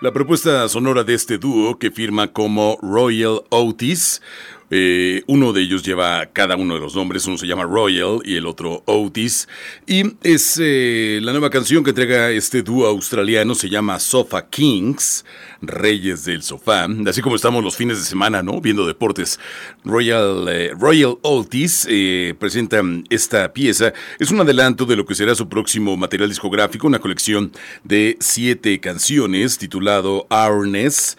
La 0.00 0.12
propuesta 0.12 0.66
sonora 0.70 1.04
de 1.04 1.12
este 1.12 1.36
dúo 1.36 1.78
que 1.78 1.90
firma 1.90 2.32
como 2.32 2.78
Royal 2.80 3.42
Otis 3.50 4.22
eh, 4.70 5.22
uno 5.26 5.52
de 5.52 5.62
ellos 5.62 5.82
lleva 5.82 6.26
cada 6.26 6.56
uno 6.56 6.74
de 6.74 6.80
los 6.80 6.94
nombres, 6.94 7.26
uno 7.26 7.36
se 7.36 7.46
llama 7.46 7.64
Royal 7.64 8.20
y 8.24 8.36
el 8.36 8.46
otro 8.46 8.82
Otis. 8.86 9.48
Y 9.86 10.02
es 10.22 10.60
eh, 10.62 11.18
la 11.22 11.32
nueva 11.32 11.50
canción 11.50 11.82
que 11.82 11.90
entrega 11.90 12.30
este 12.30 12.62
dúo 12.62 12.86
australiano, 12.86 13.54
se 13.54 13.68
llama 13.68 13.98
Sofa 13.98 14.48
Kings, 14.48 15.24
Reyes 15.60 16.24
del 16.24 16.42
Sofá. 16.42 16.86
Así 17.06 17.20
como 17.20 17.36
estamos 17.36 17.64
los 17.64 17.76
fines 17.76 17.98
de 17.98 18.04
semana, 18.04 18.42
¿no? 18.42 18.60
Viendo 18.60 18.86
deportes. 18.86 19.40
Royal, 19.84 20.46
eh, 20.48 20.72
Royal 20.78 21.18
Otis 21.22 21.88
presenta 22.38 22.80
esta 23.10 23.52
pieza. 23.52 23.92
Es 24.18 24.30
un 24.30 24.40
adelanto 24.40 24.86
de 24.86 24.96
lo 24.96 25.04
que 25.04 25.14
será 25.14 25.34
su 25.34 25.48
próximo 25.48 25.96
material 25.96 26.28
discográfico, 26.28 26.86
una 26.86 27.00
colección 27.00 27.52
de 27.84 28.16
siete 28.20 28.78
canciones 28.80 29.58
titulado 29.58 30.26
Ourness 30.30 31.16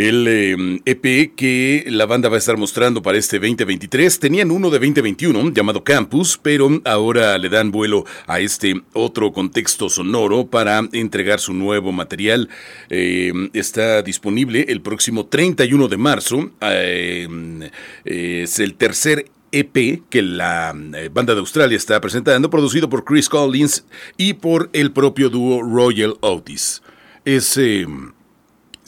el 0.00 0.80
EP 0.84 1.04
em, 1.04 1.20
e 1.20 1.32
que 1.36 1.84
la 1.88 2.06
banda 2.06 2.28
va 2.28 2.36
a 2.36 2.38
estar 2.38 2.56
mostrando 2.56 3.02
para 3.02 3.18
este 3.18 3.38
2023. 3.38 4.18
Tenían 4.18 4.50
uno 4.50 4.70
de 4.70 4.78
2021 4.78 5.52
llamado 5.52 5.84
Campus, 5.84 6.38
pero 6.42 6.80
ahora 6.84 7.36
le 7.36 7.48
dan 7.48 7.70
vuelo 7.70 8.04
a 8.26 8.40
este 8.40 8.80
otro 8.94 9.32
contexto 9.32 9.88
sonoro 9.90 10.46
para 10.46 10.80
entregar 10.92 11.38
su 11.38 11.52
nuevo 11.52 11.92
material. 11.92 12.48
Em, 12.88 13.50
está 13.52 14.02
disponible 14.02 14.64
el 14.68 14.80
próximo 14.80 15.26
31 15.26 15.88
de 15.88 15.96
marzo. 15.96 16.50
Em, 16.60 17.68
es 18.04 18.58
el 18.58 18.74
tercer 18.74 19.26
EP 19.52 20.02
que 20.08 20.22
la 20.22 20.74
eh, 20.94 21.10
banda 21.12 21.34
de 21.34 21.40
Australia 21.40 21.76
está 21.76 22.00
presentando, 22.00 22.48
producido 22.48 22.88
por 22.88 23.04
Chris 23.04 23.28
Collins 23.28 23.84
y 24.16 24.34
por 24.34 24.70
el 24.72 24.92
propio 24.92 25.28
dúo 25.28 25.62
Royal 25.62 26.14
Otis. 26.20 26.82
Es 27.24 27.58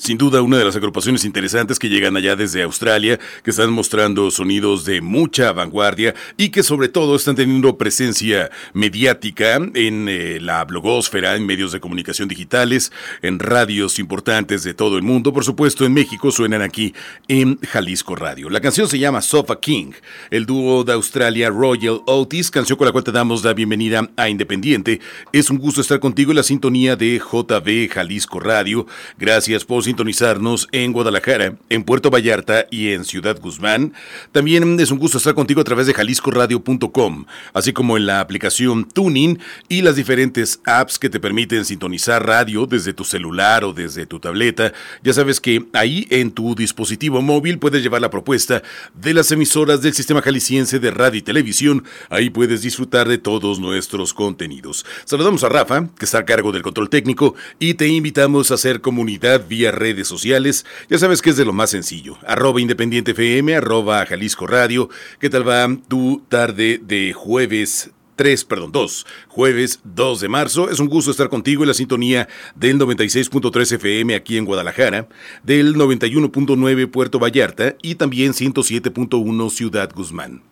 Sin 0.02 0.18
duda, 0.18 0.42
una 0.42 0.58
de 0.58 0.64
las 0.64 0.74
agrupaciones 0.74 1.24
interesantes 1.24 1.78
que 1.78 1.88
llegan 1.88 2.16
allá 2.16 2.34
desde 2.34 2.64
Australia, 2.64 3.20
que 3.44 3.50
están 3.50 3.70
mostrando 3.70 4.32
sonidos 4.32 4.84
de 4.84 5.00
mucha 5.00 5.52
vanguardia 5.52 6.12
y 6.36 6.48
que 6.48 6.64
sobre 6.64 6.88
todo 6.88 7.14
están 7.14 7.36
teniendo 7.36 7.78
presencia 7.78 8.50
mediática 8.72 9.54
en 9.54 10.08
eh, 10.08 10.40
la 10.40 10.64
blogósfera, 10.64 11.36
en 11.36 11.46
medios 11.46 11.70
de 11.70 11.78
comunicación 11.78 12.26
digitales, 12.26 12.90
en 13.22 13.38
radios 13.38 14.00
importantes 14.00 14.64
de 14.64 14.74
todo 14.74 14.96
el 14.96 15.04
mundo. 15.04 15.32
Por 15.32 15.44
supuesto, 15.44 15.84
en 15.84 15.94
México 15.94 16.32
suenan 16.32 16.62
aquí 16.62 16.92
en 17.28 17.60
Jalisco 17.60 18.16
Radio. 18.16 18.50
La 18.50 18.60
canción 18.60 18.88
se 18.88 18.98
llama 18.98 19.22
Sofa 19.22 19.60
King, 19.60 19.92
el 20.32 20.46
dúo 20.46 20.82
de 20.82 20.94
Australia 20.94 21.48
Royal 21.48 22.00
Otis, 22.06 22.50
canción 22.50 22.76
con 22.76 22.86
la 22.86 22.92
cual 22.92 23.04
te 23.04 23.12
damos 23.12 23.44
la 23.44 23.54
bienvenida 23.54 24.10
a 24.16 24.28
Independiente. 24.28 24.98
Es 25.32 25.48
un 25.48 25.58
gusto 25.58 25.80
estar 25.80 26.00
contigo 26.00 26.32
en 26.32 26.38
la 26.38 26.42
sintonía 26.42 26.96
de 26.96 27.20
JB 27.20 27.88
Jalisco 27.88 28.40
Radio. 28.40 28.88
Gracias 29.16 29.64
por 29.64 29.84
sintonizarnos 29.92 30.68
en 30.72 30.90
Guadalajara, 30.90 31.56
en 31.68 31.84
Puerto 31.84 32.08
Vallarta 32.08 32.66
y 32.70 32.92
en 32.92 33.04
Ciudad 33.04 33.38
Guzmán. 33.38 33.92
También 34.32 34.80
es 34.80 34.90
un 34.90 34.98
gusto 34.98 35.18
estar 35.18 35.34
contigo 35.34 35.60
a 35.60 35.64
través 35.64 35.86
de 35.86 35.92
jaliscoradio.com, 35.92 37.26
así 37.52 37.74
como 37.74 37.98
en 37.98 38.06
la 38.06 38.20
aplicación 38.20 38.88
Tuning 38.88 39.38
y 39.68 39.82
las 39.82 39.96
diferentes 39.96 40.60
apps 40.64 40.98
que 40.98 41.10
te 41.10 41.20
permiten 41.20 41.66
sintonizar 41.66 42.26
radio 42.26 42.64
desde 42.64 42.94
tu 42.94 43.04
celular 43.04 43.64
o 43.64 43.74
desde 43.74 44.06
tu 44.06 44.18
tableta. 44.18 44.72
Ya 45.02 45.12
sabes 45.12 45.40
que 45.40 45.66
ahí 45.74 46.06
en 46.08 46.30
tu 46.30 46.54
dispositivo 46.54 47.20
móvil 47.20 47.58
puedes 47.58 47.82
llevar 47.82 48.00
la 48.00 48.08
propuesta 48.08 48.62
de 48.94 49.12
las 49.12 49.30
emisoras 49.30 49.82
del 49.82 49.92
Sistema 49.92 50.22
Jalisciense 50.22 50.78
de 50.78 50.90
Radio 50.90 51.18
y 51.18 51.22
Televisión. 51.22 51.84
Ahí 52.08 52.30
puedes 52.30 52.62
disfrutar 52.62 53.08
de 53.10 53.18
todos 53.18 53.60
nuestros 53.60 54.14
contenidos. 54.14 54.86
Saludamos 55.04 55.44
a 55.44 55.50
Rafa, 55.50 55.88
que 55.98 56.06
está 56.06 56.20
a 56.20 56.24
cargo 56.24 56.50
del 56.50 56.62
control 56.62 56.88
técnico, 56.88 57.34
y 57.58 57.74
te 57.74 57.88
invitamos 57.88 58.50
a 58.50 58.54
hacer 58.54 58.80
comunidad 58.80 59.46
vía 59.46 59.70
redes 59.82 60.06
sociales. 60.06 60.64
Ya 60.88 60.98
sabes 60.98 61.20
que 61.20 61.30
es 61.30 61.36
de 61.36 61.44
lo 61.44 61.52
más 61.52 61.70
sencillo. 61.70 62.16
Arroba 62.26 62.60
Independiente 62.60 63.10
FM, 63.10 63.56
arroba 63.56 64.06
Jalisco 64.06 64.46
Radio. 64.46 64.88
¿Qué 65.18 65.28
tal 65.28 65.48
va 65.48 65.68
tu 65.88 66.22
tarde 66.28 66.80
de 66.82 67.12
jueves 67.12 67.90
3, 68.16 68.44
perdón, 68.44 68.72
2, 68.72 69.06
jueves 69.28 69.80
2 69.82 70.20
de 70.20 70.28
marzo. 70.28 70.70
Es 70.70 70.78
un 70.80 70.88
gusto 70.88 71.10
estar 71.10 71.28
contigo 71.28 71.64
en 71.64 71.68
la 71.68 71.74
sintonía 71.74 72.28
del 72.54 72.78
96.3 72.78 73.72
FM 73.72 74.14
aquí 74.14 74.36
en 74.36 74.44
Guadalajara, 74.44 75.08
del 75.42 75.74
91.9 75.74 76.90
Puerto 76.90 77.18
Vallarta 77.18 77.74
y 77.82 77.96
también 77.96 78.32
107.1 78.32 79.50
Ciudad 79.50 79.90
Guzmán. 79.94 80.51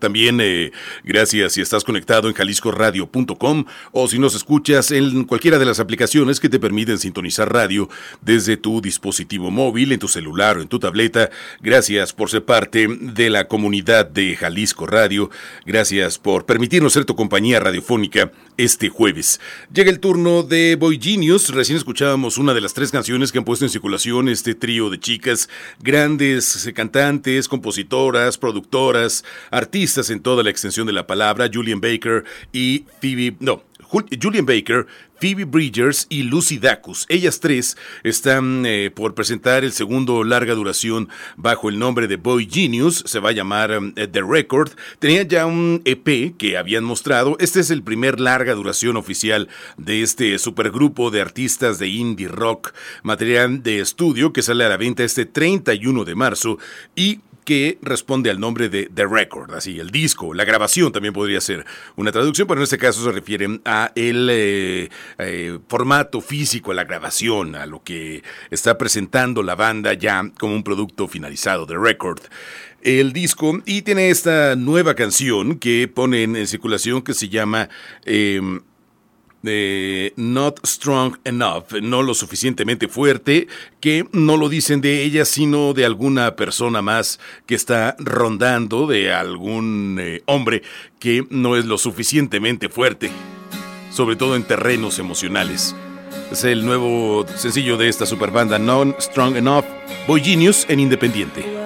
También 0.00 0.40
eh, 0.40 0.72
gracias 1.04 1.52
si 1.52 1.60
estás 1.60 1.84
conectado 1.84 2.28
en 2.28 2.34
jaliscoradio.com 2.34 3.64
o 3.92 4.08
si 4.08 4.18
nos 4.18 4.34
escuchas 4.34 4.90
en 4.90 5.24
cualquiera 5.24 5.58
de 5.58 5.66
las 5.66 5.78
aplicaciones 5.78 6.40
que 6.40 6.48
te 6.48 6.58
permiten 6.58 6.98
sintonizar 6.98 7.52
radio 7.52 7.88
desde 8.22 8.56
tu 8.56 8.80
dispositivo 8.80 9.50
móvil, 9.50 9.92
en 9.92 9.98
tu 9.98 10.08
celular 10.08 10.56
o 10.56 10.62
en 10.62 10.68
tu 10.68 10.78
tableta. 10.78 11.30
Gracias 11.60 12.14
por 12.14 12.30
ser 12.30 12.44
parte 12.44 12.88
de 12.88 13.28
la 13.28 13.46
comunidad 13.46 14.06
de 14.06 14.34
Jalisco 14.36 14.86
Radio. 14.86 15.30
Gracias 15.66 16.18
por 16.18 16.46
permitirnos 16.46 16.94
ser 16.94 17.04
tu 17.04 17.14
compañía 17.14 17.60
radiofónica 17.60 18.32
este 18.56 18.88
jueves. 18.88 19.40
Llega 19.72 19.90
el 19.90 20.00
turno 20.00 20.42
de 20.42 20.76
Boy 20.76 20.98
Genius. 21.00 21.50
Recién 21.50 21.76
escuchábamos 21.76 22.38
una 22.38 22.54
de 22.54 22.62
las 22.62 22.72
tres 22.72 22.90
canciones 22.90 23.32
que 23.32 23.38
han 23.38 23.44
puesto 23.44 23.66
en 23.66 23.70
circulación 23.70 24.28
este 24.30 24.54
trío 24.54 24.88
de 24.88 24.98
chicas, 24.98 25.50
grandes 25.80 26.70
cantantes, 26.74 27.48
compositoras, 27.48 28.38
productoras, 28.38 29.24
artistas 29.50 29.89
en 29.98 30.20
toda 30.20 30.42
la 30.42 30.50
extensión 30.50 30.86
de 30.86 30.92
la 30.92 31.06
palabra, 31.06 31.50
Julian 31.52 31.80
Baker 31.80 32.24
y 32.52 32.84
Phoebe, 33.00 33.36
no, 33.40 33.62
Julian 34.22 34.46
Baker, 34.46 34.86
Phoebe 35.20 35.44
Bridgers 35.44 36.06
y 36.08 36.22
Lucy 36.22 36.58
Dacus. 36.58 37.06
Ellas 37.08 37.40
tres 37.40 37.76
están 38.04 38.64
eh, 38.64 38.90
por 38.94 39.14
presentar 39.14 39.64
el 39.64 39.72
segundo 39.72 40.24
larga 40.24 40.54
duración 40.54 41.08
bajo 41.36 41.68
el 41.68 41.78
nombre 41.78 42.06
de 42.06 42.16
Boy 42.16 42.48
Genius. 42.50 43.02
Se 43.06 43.18
va 43.18 43.30
a 43.30 43.32
llamar 43.32 43.76
um, 43.76 43.92
The 43.92 44.22
Record. 44.22 44.70
Tenían 44.98 45.28
ya 45.28 45.46
un 45.46 45.82
EP 45.84 46.36
que 46.38 46.56
habían 46.56 46.84
mostrado. 46.84 47.36
Este 47.40 47.60
es 47.60 47.70
el 47.70 47.82
primer 47.82 48.20
larga 48.20 48.54
duración 48.54 48.96
oficial 48.96 49.48
de 49.76 50.02
este 50.02 50.38
supergrupo 50.38 51.10
de 51.10 51.20
artistas 51.20 51.78
de 51.78 51.88
indie 51.88 52.28
rock, 52.28 52.72
material 53.02 53.62
de 53.62 53.80
estudio 53.80 54.32
que 54.32 54.42
sale 54.42 54.64
a 54.64 54.68
la 54.68 54.76
venta 54.76 55.04
este 55.04 55.26
31 55.26 56.04
de 56.04 56.14
marzo 56.14 56.58
y 56.94 57.20
que 57.50 57.80
responde 57.82 58.30
al 58.30 58.38
nombre 58.38 58.68
de 58.68 58.88
The 58.94 59.06
Record, 59.06 59.52
así, 59.56 59.80
el 59.80 59.90
disco, 59.90 60.34
la 60.34 60.44
grabación 60.44 60.92
también 60.92 61.12
podría 61.12 61.40
ser 61.40 61.66
una 61.96 62.12
traducción, 62.12 62.46
pero 62.46 62.60
en 62.60 62.62
este 62.62 62.78
caso 62.78 63.02
se 63.02 63.10
refiere 63.10 63.60
a 63.64 63.90
el 63.96 64.28
eh, 64.30 64.88
eh, 65.18 65.58
formato 65.66 66.20
físico, 66.20 66.70
a 66.70 66.74
la 66.74 66.84
grabación, 66.84 67.56
a 67.56 67.66
lo 67.66 67.82
que 67.82 68.22
está 68.52 68.78
presentando 68.78 69.42
la 69.42 69.56
banda 69.56 69.94
ya 69.94 70.30
como 70.38 70.54
un 70.54 70.62
producto 70.62 71.08
finalizado, 71.08 71.66
The 71.66 71.76
Record 71.76 72.20
el 72.82 73.12
disco 73.12 73.60
y 73.66 73.82
tiene 73.82 74.08
esta 74.08 74.56
nueva 74.56 74.94
canción 74.94 75.58
que 75.58 75.86
ponen 75.86 76.34
en 76.34 76.46
circulación 76.46 77.02
que 77.02 77.12
se 77.12 77.28
llama 77.28 77.68
em, 78.06 78.62
de 79.42 80.12
Not 80.16 80.66
Strong 80.66 81.18
Enough, 81.24 81.72
no 81.82 82.02
lo 82.02 82.14
suficientemente 82.14 82.88
fuerte, 82.88 83.48
que 83.80 84.06
no 84.12 84.36
lo 84.36 84.48
dicen 84.48 84.80
de 84.80 85.02
ella, 85.02 85.24
sino 85.24 85.72
de 85.72 85.84
alguna 85.84 86.36
persona 86.36 86.82
más 86.82 87.20
que 87.46 87.54
está 87.54 87.96
rondando, 87.98 88.86
de 88.86 89.12
algún 89.12 89.98
eh, 90.00 90.22
hombre 90.26 90.62
que 90.98 91.26
no 91.30 91.56
es 91.56 91.64
lo 91.64 91.78
suficientemente 91.78 92.68
fuerte, 92.68 93.10
sobre 93.90 94.16
todo 94.16 94.36
en 94.36 94.44
terrenos 94.44 94.98
emocionales. 94.98 95.74
Es 96.30 96.44
el 96.44 96.64
nuevo 96.64 97.26
sencillo 97.36 97.76
de 97.76 97.88
esta 97.88 98.06
superbanda 98.06 98.58
Not 98.58 99.00
Strong 99.00 99.36
Enough, 99.36 99.64
Boy 100.06 100.22
Genius 100.22 100.66
en 100.68 100.80
Independiente. 100.80 101.59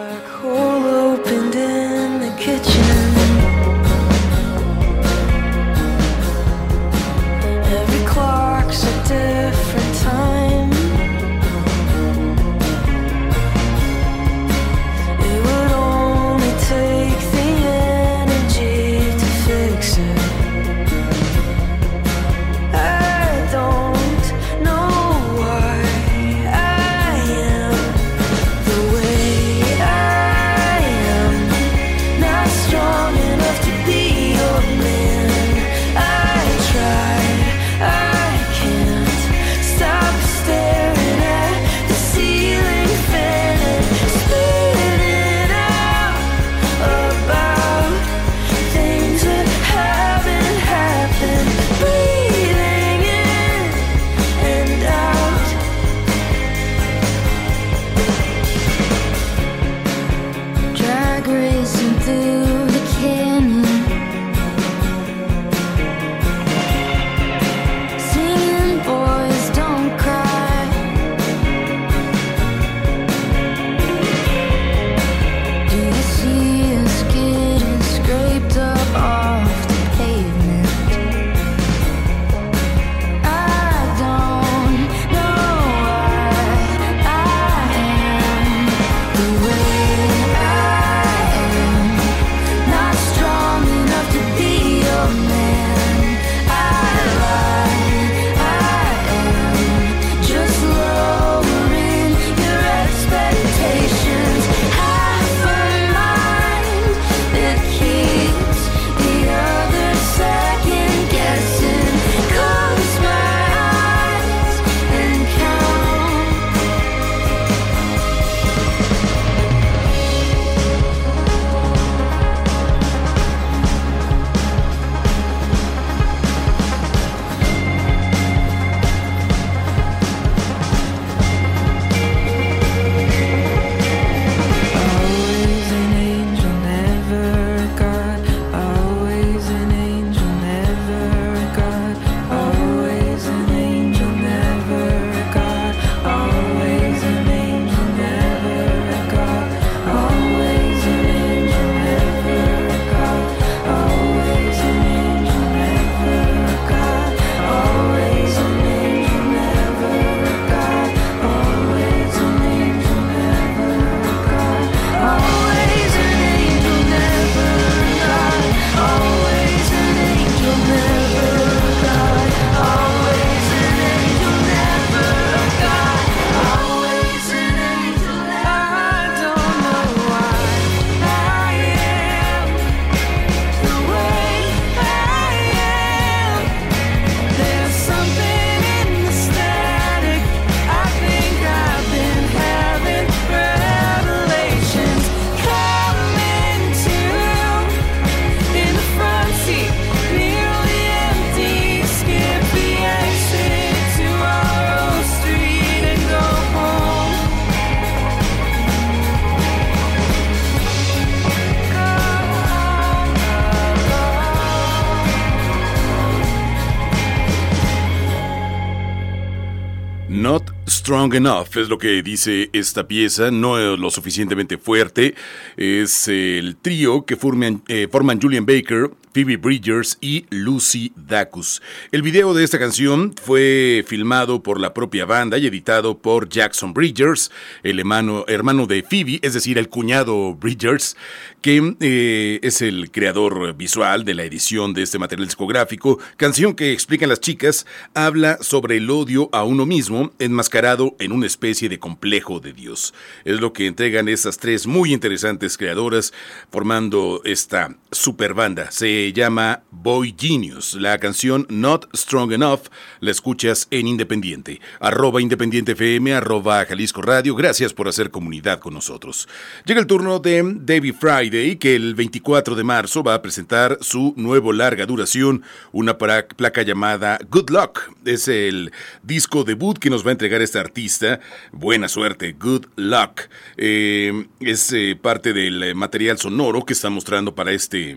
Enough 221.12 221.56
es 221.56 221.68
lo 221.68 221.76
que 221.76 222.02
dice 222.02 222.48
esta 222.52 222.88
pieza, 222.88 223.30
no 223.30 223.58
es 223.58 223.78
lo 223.78 223.90
suficientemente 223.90 224.56
fuerte. 224.56 225.14
Es 225.56 226.08
el 226.08 226.56
trío 226.56 227.04
que 227.04 227.16
forman, 227.16 227.62
eh, 227.68 227.88
forman 227.90 228.20
Julian 228.20 228.46
Baker, 228.46 228.90
Phoebe 229.14 229.36
Bridgers 229.36 229.96
y 230.00 230.26
Lucy 230.30 230.92
Dacus. 230.96 231.62
El 231.92 232.02
video 232.02 232.34
de 232.34 232.42
esta 232.42 232.58
canción 232.58 233.14
fue 233.22 233.84
filmado 233.86 234.42
por 234.42 234.60
la 234.60 234.74
propia 234.74 235.04
banda 235.04 235.38
y 235.38 235.46
editado 235.46 235.98
por 235.98 236.28
Jackson 236.28 236.74
Bridgers, 236.74 237.30
el 237.62 237.78
hermano, 237.78 238.24
hermano 238.26 238.66
de 238.66 238.82
Phoebe, 238.82 239.20
es 239.22 239.34
decir, 239.34 239.56
el 239.56 239.68
cuñado 239.68 240.34
Bridgers, 240.34 240.96
que 241.40 241.76
eh, 241.80 242.40
es 242.42 242.60
el 242.60 242.90
creador 242.90 243.54
visual 243.54 244.04
de 244.04 244.14
la 244.14 244.24
edición 244.24 244.74
de 244.74 244.82
este 244.82 244.98
material 244.98 245.28
discográfico. 245.28 246.00
Canción 246.16 246.54
que 246.54 246.72
explican 246.72 247.08
las 247.08 247.20
chicas, 247.20 247.66
habla 247.94 248.38
sobre 248.40 248.78
el 248.78 248.90
odio 248.90 249.28
a 249.32 249.44
uno 249.44 249.64
mismo, 249.64 250.12
enmascarado 250.18 250.96
en 250.98 251.12
una 251.12 251.26
especie 251.26 251.68
de 251.68 251.78
complejo 251.78 252.40
de 252.40 252.52
Dios. 252.52 252.94
Es 253.24 253.40
lo 253.40 253.52
que 253.52 253.68
entregan 253.68 254.08
estas 254.08 254.38
tres 254.38 254.66
muy 254.66 254.92
interesantes 254.92 255.56
creadoras 255.56 256.12
formando 256.50 257.22
esta 257.24 257.76
super 257.92 258.34
banda. 258.34 258.70
Llama 259.12 259.62
Boy 259.70 260.14
Genius. 260.18 260.74
La 260.74 260.98
canción 260.98 261.46
Not 261.50 261.88
Strong 261.94 262.32
Enough 262.32 262.62
la 263.00 263.10
escuchas 263.10 263.68
en 263.70 263.86
Independiente. 263.86 264.60
Arroba 264.80 265.20
Independiente 265.20 265.72
FM, 265.72 266.14
arroba 266.14 266.64
Jalisco 266.64 267.02
Radio. 267.02 267.34
Gracias 267.34 267.72
por 267.72 267.88
hacer 267.88 268.10
comunidad 268.10 268.60
con 268.60 268.74
nosotros. 268.74 269.28
Llega 269.64 269.80
el 269.80 269.86
turno 269.86 270.18
de 270.18 270.42
David 270.60 270.94
Friday, 270.98 271.56
que 271.56 271.76
el 271.76 271.94
24 271.94 272.54
de 272.54 272.64
marzo 272.64 273.02
va 273.02 273.14
a 273.14 273.22
presentar 273.22 273.78
su 273.80 274.14
nuevo 274.16 274.52
larga 274.52 274.86
duración, 274.86 275.42
una 275.72 275.98
placa 275.98 276.62
llamada 276.62 277.18
Good 277.28 277.50
Luck. 277.50 277.92
Es 278.04 278.28
el 278.28 278.72
disco 279.02 279.44
debut 279.44 279.78
que 279.78 279.90
nos 279.90 280.04
va 280.04 280.10
a 280.10 280.12
entregar 280.12 280.40
este 280.40 280.58
artista. 280.58 281.20
Buena 281.52 281.88
suerte, 281.88 282.32
Good 282.32 282.66
Luck. 282.76 283.22
Eh, 283.56 284.26
es 284.40 284.72
eh, 284.72 284.98
parte 285.00 285.32
del 285.32 285.74
material 285.74 286.18
sonoro 286.18 286.64
que 286.64 286.72
está 286.72 286.90
mostrando 286.90 287.34
para 287.34 287.52
este 287.52 287.96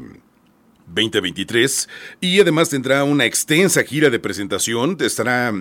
2023 0.88 1.90
y 2.22 2.40
además 2.40 2.70
tendrá 2.70 3.04
una 3.04 3.26
extensa 3.26 3.84
gira 3.84 4.10
de 4.10 4.20
presentación. 4.20 4.98
Estará 5.00 5.54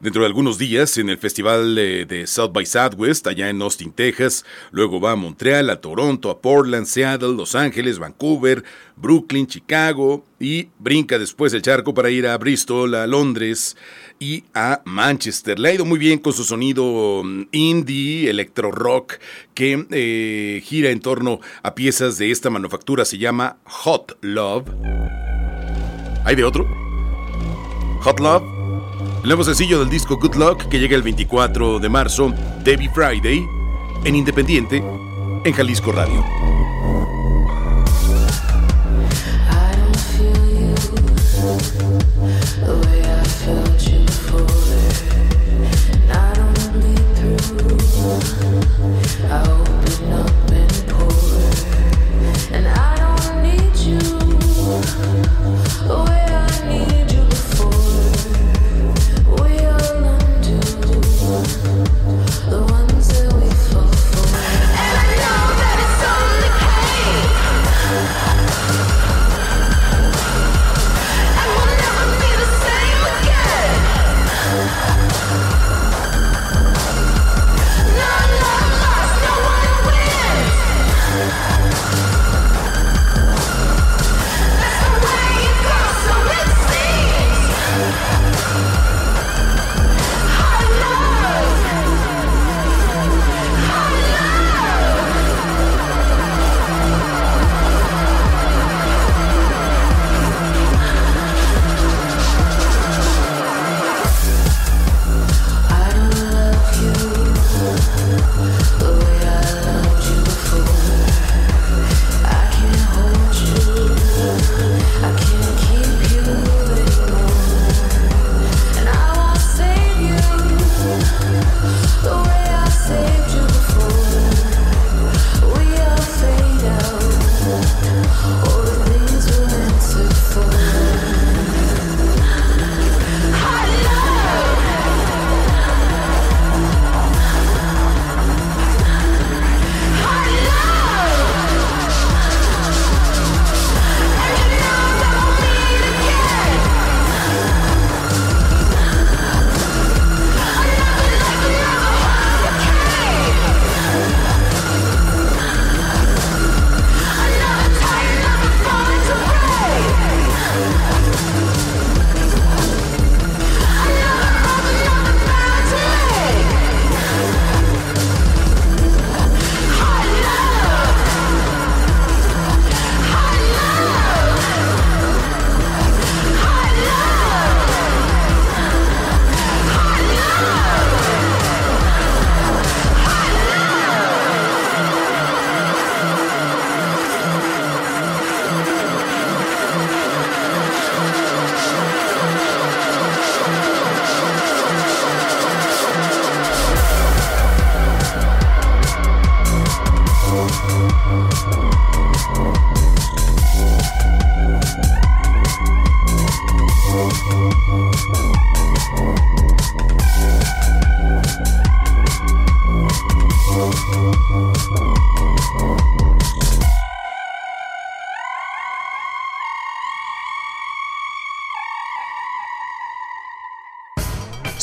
dentro 0.00 0.22
de 0.22 0.26
algunos 0.26 0.58
días 0.58 0.96
en 0.98 1.10
el 1.10 1.18
festival 1.18 1.74
de, 1.74 2.24
South 2.26 2.52
by 2.52 2.66
Southwest 2.66 3.26
allá 3.26 3.48
en 3.48 3.60
Austin, 3.62 3.92
Texas. 3.92 4.44
Luego 4.70 5.00
va 5.00 5.12
a 5.12 5.16
Montreal, 5.16 5.70
a 5.70 5.80
Toronto, 5.80 6.30
a 6.30 6.40
Portland, 6.40 6.86
Seattle, 6.86 7.34
Los 7.34 7.54
Ángeles, 7.54 7.98
Vancouver, 7.98 8.64
Brooklyn, 8.96 9.46
Chicago 9.46 10.24
y 10.38 10.68
brinca 10.78 11.18
después 11.18 11.52
el 11.52 11.62
charco 11.62 11.94
para 11.94 12.10
ir 12.10 12.26
a 12.26 12.36
Bristol, 12.38 12.94
a 12.94 13.06
Londres 13.06 13.76
y 14.20 14.44
a 14.54 14.82
Manchester. 14.84 15.58
Le 15.58 15.70
ha 15.70 15.74
ido 15.74 15.84
muy 15.84 15.98
bien 15.98 16.18
con 16.18 16.32
su 16.32 16.44
sonido 16.44 17.22
mm, 17.24 17.48
indie, 17.50 18.30
electro 18.30 18.70
rock, 18.70 19.14
que 19.54 19.86
eh, 19.90 20.62
gira 20.64 20.90
en 20.90 21.00
torno 21.00 21.40
a 21.62 21.74
piezas 21.74 22.18
de 22.18 22.30
esta 22.30 22.50
manufactura. 22.50 23.04
Se 23.04 23.18
llama 23.18 23.56
Hot 23.64 24.18
Love. 24.20 24.68
¿Hay 26.24 26.36
de 26.36 26.44
otro? 26.44 26.68
Hot 28.02 28.20
Love. 28.20 28.44
El 29.22 29.28
nuevo 29.28 29.42
sencillo 29.42 29.80
del 29.80 29.90
disco 29.90 30.18
Good 30.18 30.36
Luck 30.36 30.68
que 30.68 30.78
llega 30.78 30.96
el 30.96 31.02
24 31.02 31.78
de 31.78 31.88
marzo, 31.88 32.32
Debbie 32.62 32.90
Friday, 32.90 33.44
en 34.04 34.14
Independiente, 34.14 34.82
en 35.44 35.52
Jalisco 35.52 35.92
Radio. 35.92 36.24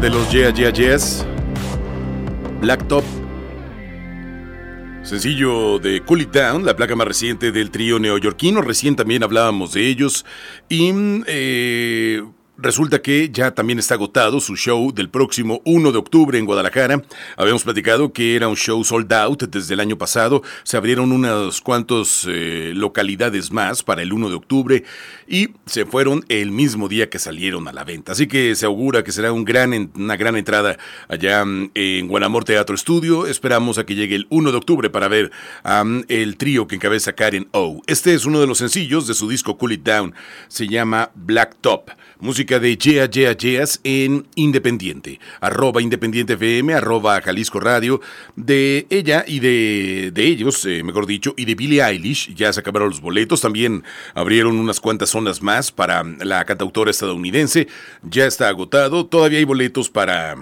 De 0.00 0.10
los 0.10 0.30
Yeah 0.32 0.52
Yeah 0.54 0.72
Yes. 0.72 1.26
Black 2.60 2.86
Top. 2.86 3.02
Sencillo 5.02 5.80
de 5.80 6.02
Cool 6.02 6.22
It 6.22 6.30
Down, 6.30 6.64
la 6.64 6.76
placa 6.76 6.94
más 6.94 7.08
reciente 7.08 7.50
del 7.50 7.70
trío 7.72 7.98
neoyorquino. 7.98 8.60
Recién 8.60 8.94
también 8.94 9.24
hablábamos 9.24 9.72
de 9.72 9.88
ellos. 9.88 10.24
Y 10.68 10.92
eh, 11.26 12.22
resulta 12.58 13.00
que 13.00 13.30
ya 13.30 13.52
también 13.52 13.78
está 13.78 13.94
agotado 13.94 14.40
su 14.40 14.56
show 14.56 14.92
del 14.92 15.08
próximo 15.08 15.62
1 15.64 15.92
de 15.92 15.98
octubre 15.98 16.38
en 16.38 16.44
Guadalajara. 16.44 17.02
Habíamos 17.36 17.62
platicado 17.62 18.12
que 18.12 18.34
era 18.34 18.48
un 18.48 18.56
show 18.56 18.82
sold 18.84 19.12
out 19.12 19.44
desde 19.44 19.74
el 19.74 19.80
año 19.80 19.96
pasado. 19.96 20.42
Se 20.64 20.76
abrieron 20.76 21.12
unas 21.12 21.60
cuantas 21.60 22.26
eh, 22.28 22.72
localidades 22.74 23.52
más 23.52 23.82
para 23.82 24.02
el 24.02 24.12
1 24.12 24.28
de 24.28 24.34
octubre 24.34 24.84
y 25.28 25.50
se 25.66 25.86
fueron 25.86 26.24
el 26.28 26.50
mismo 26.50 26.88
día 26.88 27.08
que 27.08 27.18
salieron 27.18 27.68
a 27.68 27.72
la 27.72 27.84
venta. 27.84 28.12
Así 28.12 28.26
que 28.26 28.54
se 28.56 28.66
augura 28.66 29.04
que 29.04 29.12
será 29.12 29.30
gran, 29.32 29.92
una 29.94 30.16
gran 30.16 30.36
entrada 30.36 30.78
allá 31.08 31.44
mm, 31.44 31.70
en 31.74 32.08
Guanamor 32.08 32.44
Teatro 32.44 32.74
Estudio. 32.74 33.26
Esperamos 33.26 33.78
a 33.78 33.86
que 33.86 33.94
llegue 33.94 34.16
el 34.16 34.26
1 34.30 34.50
de 34.50 34.58
octubre 34.58 34.90
para 34.90 35.08
ver 35.08 35.30
el 36.08 36.36
trío 36.36 36.66
que 36.66 36.74
encabeza 36.74 37.12
Karen 37.12 37.48
O. 37.52 37.82
Este 37.86 38.14
es 38.14 38.24
uno 38.26 38.40
de 38.40 38.46
los 38.48 38.58
sencillos 38.58 39.06
de 39.06 39.14
su 39.14 39.28
disco 39.28 39.56
Cool 39.56 39.72
It 39.72 39.82
Down. 39.82 40.14
Se 40.48 40.66
llama 40.66 41.12
Black 41.14 41.56
Top. 41.60 41.90
Música 42.20 42.58
de 42.58 42.76
Yeah 42.76 43.08
Yeah 43.08 43.36
Yeahs 43.36 43.80
en 43.84 44.26
Independiente. 44.34 45.20
Arroba 45.40 45.80
Independiente 45.80 46.32
FM, 46.32 46.74
arroba 46.74 47.20
Jalisco 47.20 47.60
Radio. 47.60 48.00
De 48.34 48.86
ella 48.90 49.24
y 49.26 49.38
de, 49.38 50.10
de 50.12 50.26
ellos, 50.26 50.64
eh, 50.64 50.82
mejor 50.82 51.06
dicho, 51.06 51.34
y 51.36 51.44
de 51.44 51.54
Billie 51.54 51.80
Eilish. 51.80 52.34
Ya 52.34 52.52
se 52.52 52.58
acabaron 52.58 52.88
los 52.88 53.00
boletos. 53.00 53.40
También 53.40 53.84
abrieron 54.14 54.58
unas 54.58 54.80
cuantas 54.80 55.10
zonas 55.10 55.42
más 55.42 55.70
para 55.70 56.02
la 56.02 56.44
cantautora 56.44 56.90
estadounidense. 56.90 57.68
Ya 58.02 58.26
está 58.26 58.48
agotado. 58.48 59.06
Todavía 59.06 59.38
hay 59.38 59.44
boletos 59.44 59.88
para 59.88 60.36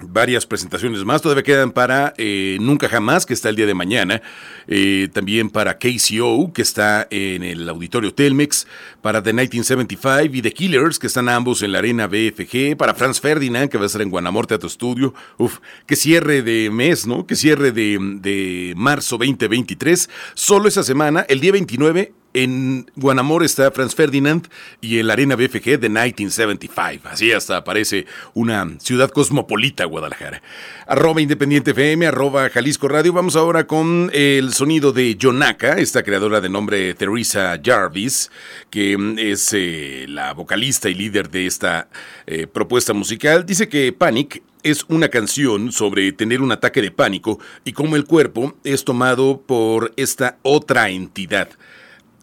varias 0.00 0.46
presentaciones 0.46 1.04
más. 1.04 1.22
Todavía 1.22 1.42
quedan 1.42 1.70
para 1.70 2.14
eh, 2.16 2.58
Nunca 2.60 2.88
Jamás, 2.88 3.26
que 3.26 3.34
está 3.34 3.48
el 3.48 3.56
día 3.56 3.66
de 3.66 3.74
mañana. 3.74 4.22
Eh, 4.66 5.08
también 5.12 5.50
para 5.50 5.78
KCO, 5.78 6.52
que 6.52 6.62
está 6.62 7.06
en 7.10 7.42
el 7.42 7.68
Auditorio 7.68 8.12
Telmex. 8.12 8.66
Para 9.02 9.22
The 9.22 9.32
1975 9.32 10.36
y 10.36 10.42
The 10.42 10.52
Killers, 10.52 10.98
que 10.98 11.06
están 11.06 11.28
ambos 11.28 11.62
en 11.62 11.72
la 11.72 11.78
Arena 11.78 12.06
BFG. 12.06 12.76
Para 12.76 12.94
Franz 12.94 13.20
Ferdinand, 13.20 13.70
que 13.70 13.78
va 13.78 13.84
a 13.84 13.86
estar 13.86 14.02
en 14.02 14.10
Guanamor 14.10 14.46
Teatro 14.46 14.68
Studio. 14.68 15.14
Uf, 15.38 15.58
que 15.86 15.96
cierre 15.96 16.42
de 16.42 16.70
mes, 16.70 17.06
¿no? 17.06 17.26
Que 17.26 17.36
cierre 17.36 17.72
de, 17.72 17.98
de 18.20 18.74
marzo 18.76 19.16
2023. 19.18 20.10
Solo 20.34 20.68
esa 20.68 20.82
semana, 20.82 21.24
el 21.28 21.40
día 21.40 21.52
29 21.52 22.12
en 22.34 22.90
Guanamor 22.96 23.44
está 23.44 23.70
Franz 23.70 23.94
Ferdinand 23.94 24.48
y 24.80 24.98
en 24.98 25.06
la 25.06 25.14
Arena 25.14 25.36
BFG 25.36 25.78
de 25.78 25.88
1975. 25.88 27.08
Así 27.08 27.32
hasta 27.32 27.56
aparece 27.56 28.06
una 28.34 28.68
ciudad 28.80 29.10
cosmopolita, 29.10 29.84
Guadalajara. 29.84 30.42
Arroba 30.86 31.22
Independiente 31.22 31.70
FM, 31.70 32.06
arroba 32.08 32.50
Jalisco 32.50 32.88
Radio. 32.88 33.12
Vamos 33.12 33.36
ahora 33.36 33.66
con 33.66 34.10
el 34.12 34.52
sonido 34.52 34.92
de 34.92 35.14
Yonaka, 35.14 35.78
esta 35.78 36.02
creadora 36.02 36.40
de 36.40 36.48
nombre 36.48 36.92
Teresa 36.94 37.58
Jarvis, 37.64 38.30
que 38.68 38.98
es 39.18 39.52
eh, 39.52 40.06
la 40.08 40.34
vocalista 40.34 40.88
y 40.88 40.94
líder 40.94 41.30
de 41.30 41.46
esta 41.46 41.88
eh, 42.26 42.46
propuesta 42.46 42.92
musical. 42.92 43.46
Dice 43.46 43.68
que 43.68 43.92
Panic 43.92 44.42
es 44.64 44.84
una 44.88 45.08
canción 45.08 45.70
sobre 45.70 46.10
tener 46.12 46.40
un 46.40 46.50
ataque 46.50 46.82
de 46.82 46.90
pánico 46.90 47.38
y 47.64 47.72
cómo 47.72 47.96
el 47.96 48.06
cuerpo 48.06 48.56
es 48.64 48.84
tomado 48.84 49.42
por 49.46 49.92
esta 49.96 50.38
otra 50.42 50.88
entidad. 50.88 51.50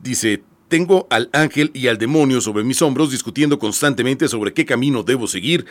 Dice, 0.01 0.43
tengo 0.71 1.05
al 1.09 1.29
ángel 1.33 1.69
y 1.73 1.87
al 1.87 1.97
demonio 1.97 2.39
sobre 2.39 2.63
mis 2.63 2.81
hombros 2.81 3.11
discutiendo 3.11 3.59
constantemente 3.59 4.29
sobre 4.29 4.53
qué 4.53 4.65
camino 4.65 5.03
debo 5.03 5.27
seguir 5.27 5.65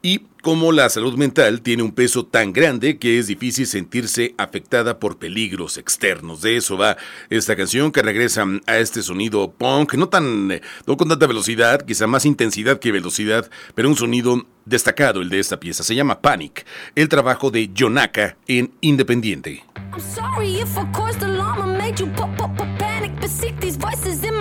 y 0.00 0.22
cómo 0.40 0.72
la 0.72 0.88
salud 0.88 1.14
mental 1.18 1.60
tiene 1.60 1.82
un 1.82 1.92
peso 1.92 2.24
tan 2.24 2.54
grande 2.54 2.96
que 2.96 3.18
es 3.18 3.26
difícil 3.26 3.66
sentirse 3.66 4.34
afectada 4.38 4.98
por 4.98 5.18
peligros 5.18 5.76
externos. 5.76 6.40
De 6.40 6.56
eso 6.56 6.78
va 6.78 6.96
esta 7.28 7.54
canción 7.54 7.92
que 7.92 8.00
regresa 8.00 8.46
a 8.66 8.78
este 8.78 9.02
sonido 9.02 9.52
punk, 9.52 9.92
no 9.92 10.08
tan 10.08 10.48
no 10.48 10.96
con 10.96 11.08
tanta 11.08 11.26
velocidad, 11.26 11.84
quizá 11.84 12.06
más 12.06 12.24
intensidad 12.24 12.78
que 12.78 12.92
velocidad, 12.92 13.50
pero 13.74 13.90
un 13.90 13.96
sonido 13.96 14.46
destacado 14.64 15.20
el 15.20 15.28
de 15.28 15.38
esta 15.38 15.60
pieza. 15.60 15.82
Se 15.82 15.94
llama 15.94 16.22
Panic, 16.22 16.64
el 16.94 17.10
trabajo 17.10 17.50
de 17.50 17.68
Yonaka 17.74 18.38
en 18.46 18.72
Independiente. 18.80 19.64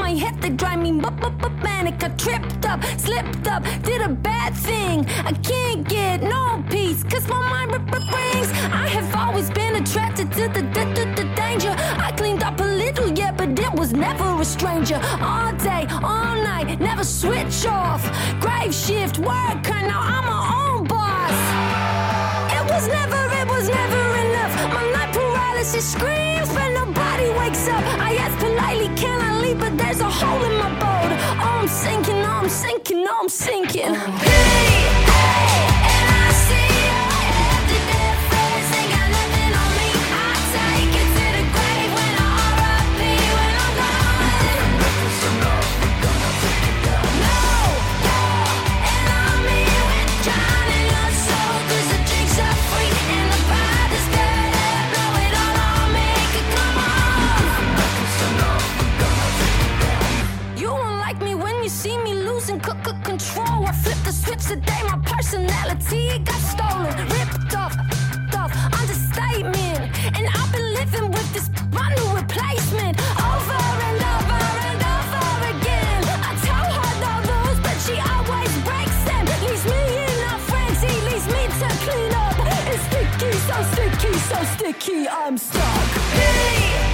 My 0.06 0.12
head, 0.12 0.40
they 0.40 0.52
drive 0.52 0.80
me 0.80 0.92
panic. 1.64 1.96
I 2.04 2.10
tripped 2.10 2.64
up, 2.72 2.80
slipped 3.06 3.48
up, 3.48 3.64
did 3.82 4.02
a 4.02 4.10
bad 4.10 4.54
thing. 4.54 4.98
I 5.30 5.34
can't 5.52 5.84
get 5.88 6.22
no 6.22 6.64
peace, 6.70 7.04
cause 7.04 7.28
my 7.28 7.42
mind 7.50 7.72
rings. 8.18 8.50
I 8.84 8.88
have 8.98 9.10
always 9.16 9.50
been 9.50 9.76
attracted 9.82 10.32
to 10.34 10.44
the, 10.56 10.62
the, 10.76 10.84
the, 10.98 11.06
the 11.18 11.26
danger. 11.36 11.74
I 12.08 12.14
cleaned 12.20 12.44
up 12.44 12.60
a 12.60 12.70
little, 12.84 13.10
yeah, 13.20 13.32
but 13.32 13.50
it 13.58 13.74
was 13.74 13.94
never 13.94 14.28
a 14.40 14.46
stranger. 14.46 15.00
All 15.32 15.52
day, 15.54 15.88
all 16.14 16.36
night, 16.52 16.80
never 16.80 17.04
switch 17.04 17.66
off. 17.66 18.04
Grave 18.40 18.74
shift, 18.74 19.18
worker, 19.18 19.80
now 19.92 20.02
I'm 20.14 20.26
my 20.34 20.42
own 20.62 20.84
boss. 20.94 21.38
It 22.58 22.64
was 22.72 22.88
never, 22.98 23.22
it 23.42 23.48
was 23.48 23.66
never 23.80 24.04
enough. 24.26 24.54
My 24.76 24.84
night 24.96 25.12
paralysis 25.18 25.86
screams, 25.94 26.50
but 26.54 26.70
nobody 26.70 26.85
wakes 27.46 27.68
up. 27.68 27.84
I 28.00 28.16
ask 28.16 28.38
politely, 28.40 28.90
can 28.96 29.22
I 29.22 29.40
leave? 29.42 29.60
But 29.60 29.78
there's 29.78 30.00
a 30.00 30.10
hole 30.10 30.44
in 30.44 30.58
my 30.58 30.70
boat. 30.82 31.12
Oh, 31.44 31.60
I'm 31.62 31.68
sinking, 31.68 32.22
oh, 32.30 32.40
I'm 32.42 32.50
sinking, 32.50 33.06
oh, 33.08 33.20
I'm 33.22 33.30
sinking. 33.30 33.90
Oh. 33.90 34.12
Hey, 34.24 35.06
hey. 35.12 35.46
Today 64.48 64.80
my 64.84 65.00
personality 65.04 66.20
got 66.20 66.40
stolen, 66.40 66.96
ripped 67.10 67.56
off, 67.56 67.76
off, 68.36 68.54
understatement. 68.80 69.90
And 70.16 70.28
I've 70.28 70.52
been 70.52 70.74
living 70.76 71.10
with 71.10 71.34
this 71.34 71.50
brand 71.74 71.96
new 71.96 72.16
replacement 72.16 72.96
over 73.26 73.64
and 73.90 74.00
over 74.14 74.42
and 74.70 74.82
over 74.86 75.50
again. 75.50 76.04
I 76.30 76.32
tell 76.46 76.68
her 76.78 76.94
no 77.02 77.14
rules, 77.26 77.60
but 77.66 77.78
she 77.86 77.98
always 77.98 78.54
breaks 78.62 79.00
them. 79.10 79.26
Leaves 79.42 79.66
me 79.66 79.82
in 80.06 80.20
a 80.30 80.38
frenzy, 80.46 80.94
leaves 81.10 81.26
me 81.26 81.42
to 81.62 81.68
clean 81.82 82.14
up. 82.14 82.38
It's 82.70 82.84
sticky, 82.86 83.32
so 83.50 83.58
sticky, 83.74 84.14
so 84.30 84.44
sticky, 84.54 85.08
I'm 85.08 85.40
stuck. 85.40 85.90
Hey. 86.14 86.85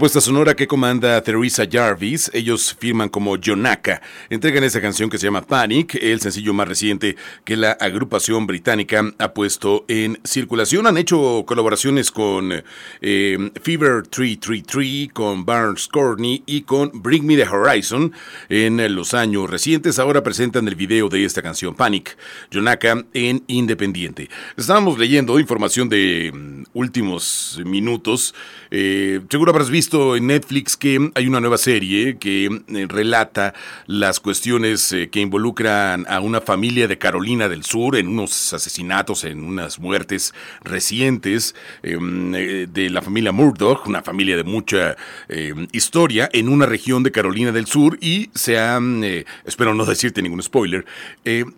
Propuesta 0.00 0.22
sonora 0.22 0.56
que 0.56 0.66
comanda 0.66 1.22
Theresa 1.22 1.64
Jarvis, 1.70 2.30
ellos 2.32 2.74
firman 2.80 3.10
como 3.10 3.36
Jonaka. 3.36 4.00
Entregan 4.30 4.64
esta 4.64 4.80
canción 4.80 5.10
que 5.10 5.18
se 5.18 5.26
llama 5.26 5.42
Panic, 5.42 5.94
el 5.96 6.22
sencillo 6.22 6.54
más 6.54 6.66
reciente 6.66 7.16
que 7.44 7.54
la 7.54 7.72
agrupación 7.72 8.46
británica 8.46 9.04
ha 9.18 9.34
puesto 9.34 9.84
en 9.88 10.18
circulación. 10.24 10.86
Han 10.86 10.96
hecho 10.96 11.44
colaboraciones 11.46 12.10
con 12.10 12.50
eh, 13.02 13.50
Fever 13.62 14.06
333, 14.06 15.12
con 15.12 15.44
Barnes 15.44 15.86
Courtney 15.86 16.44
y 16.46 16.62
con 16.62 16.90
Bring 16.94 17.26
Me 17.26 17.36
the 17.36 17.46
Horizon 17.46 18.10
en 18.48 18.94
los 18.94 19.12
años 19.12 19.50
recientes. 19.50 19.98
Ahora 19.98 20.22
presentan 20.22 20.66
el 20.66 20.76
video 20.76 21.10
de 21.10 21.26
esta 21.26 21.42
canción 21.42 21.74
Panic, 21.74 22.16
Jonaka 22.50 23.04
en 23.12 23.44
Independiente. 23.48 24.30
Estábamos 24.56 24.98
leyendo 24.98 25.38
información 25.38 25.90
de 25.90 26.32
mm, 26.32 26.62
últimos 26.72 27.60
minutos. 27.66 28.34
Eh, 28.70 29.20
seguro 29.28 29.50
habrás 29.50 29.68
visto 29.68 29.89
en 29.92 30.28
Netflix 30.28 30.76
que 30.76 31.10
hay 31.14 31.26
una 31.26 31.40
nueva 31.40 31.58
serie 31.58 32.16
que 32.18 32.46
eh, 32.46 32.86
relata 32.88 33.54
las 33.86 34.20
cuestiones 34.20 34.92
eh, 34.92 35.08
que 35.10 35.20
involucran 35.20 36.06
a 36.08 36.20
una 36.20 36.40
familia 36.40 36.86
de 36.86 36.96
Carolina 36.96 37.48
del 37.48 37.64
Sur 37.64 37.96
en 37.96 38.06
unos 38.06 38.52
asesinatos, 38.52 39.24
en 39.24 39.42
unas 39.42 39.80
muertes 39.80 40.32
recientes 40.62 41.56
em, 41.82 42.30
de 42.30 42.90
la 42.90 43.02
familia 43.02 43.32
Murdoch, 43.32 43.86
una 43.88 44.02
familia 44.02 44.36
de 44.36 44.44
mucha 44.44 44.96
em, 45.28 45.66
historia 45.72 46.28
en 46.32 46.48
una 46.48 46.66
región 46.66 47.02
de 47.02 47.10
Carolina 47.10 47.50
del 47.50 47.66
Sur 47.66 47.98
y 48.00 48.30
se 48.34 48.58
ha, 48.58 48.78
espero 49.44 49.74
no 49.74 49.84
decirte 49.90 50.22
ningún 50.22 50.42
spoiler, 50.42 50.84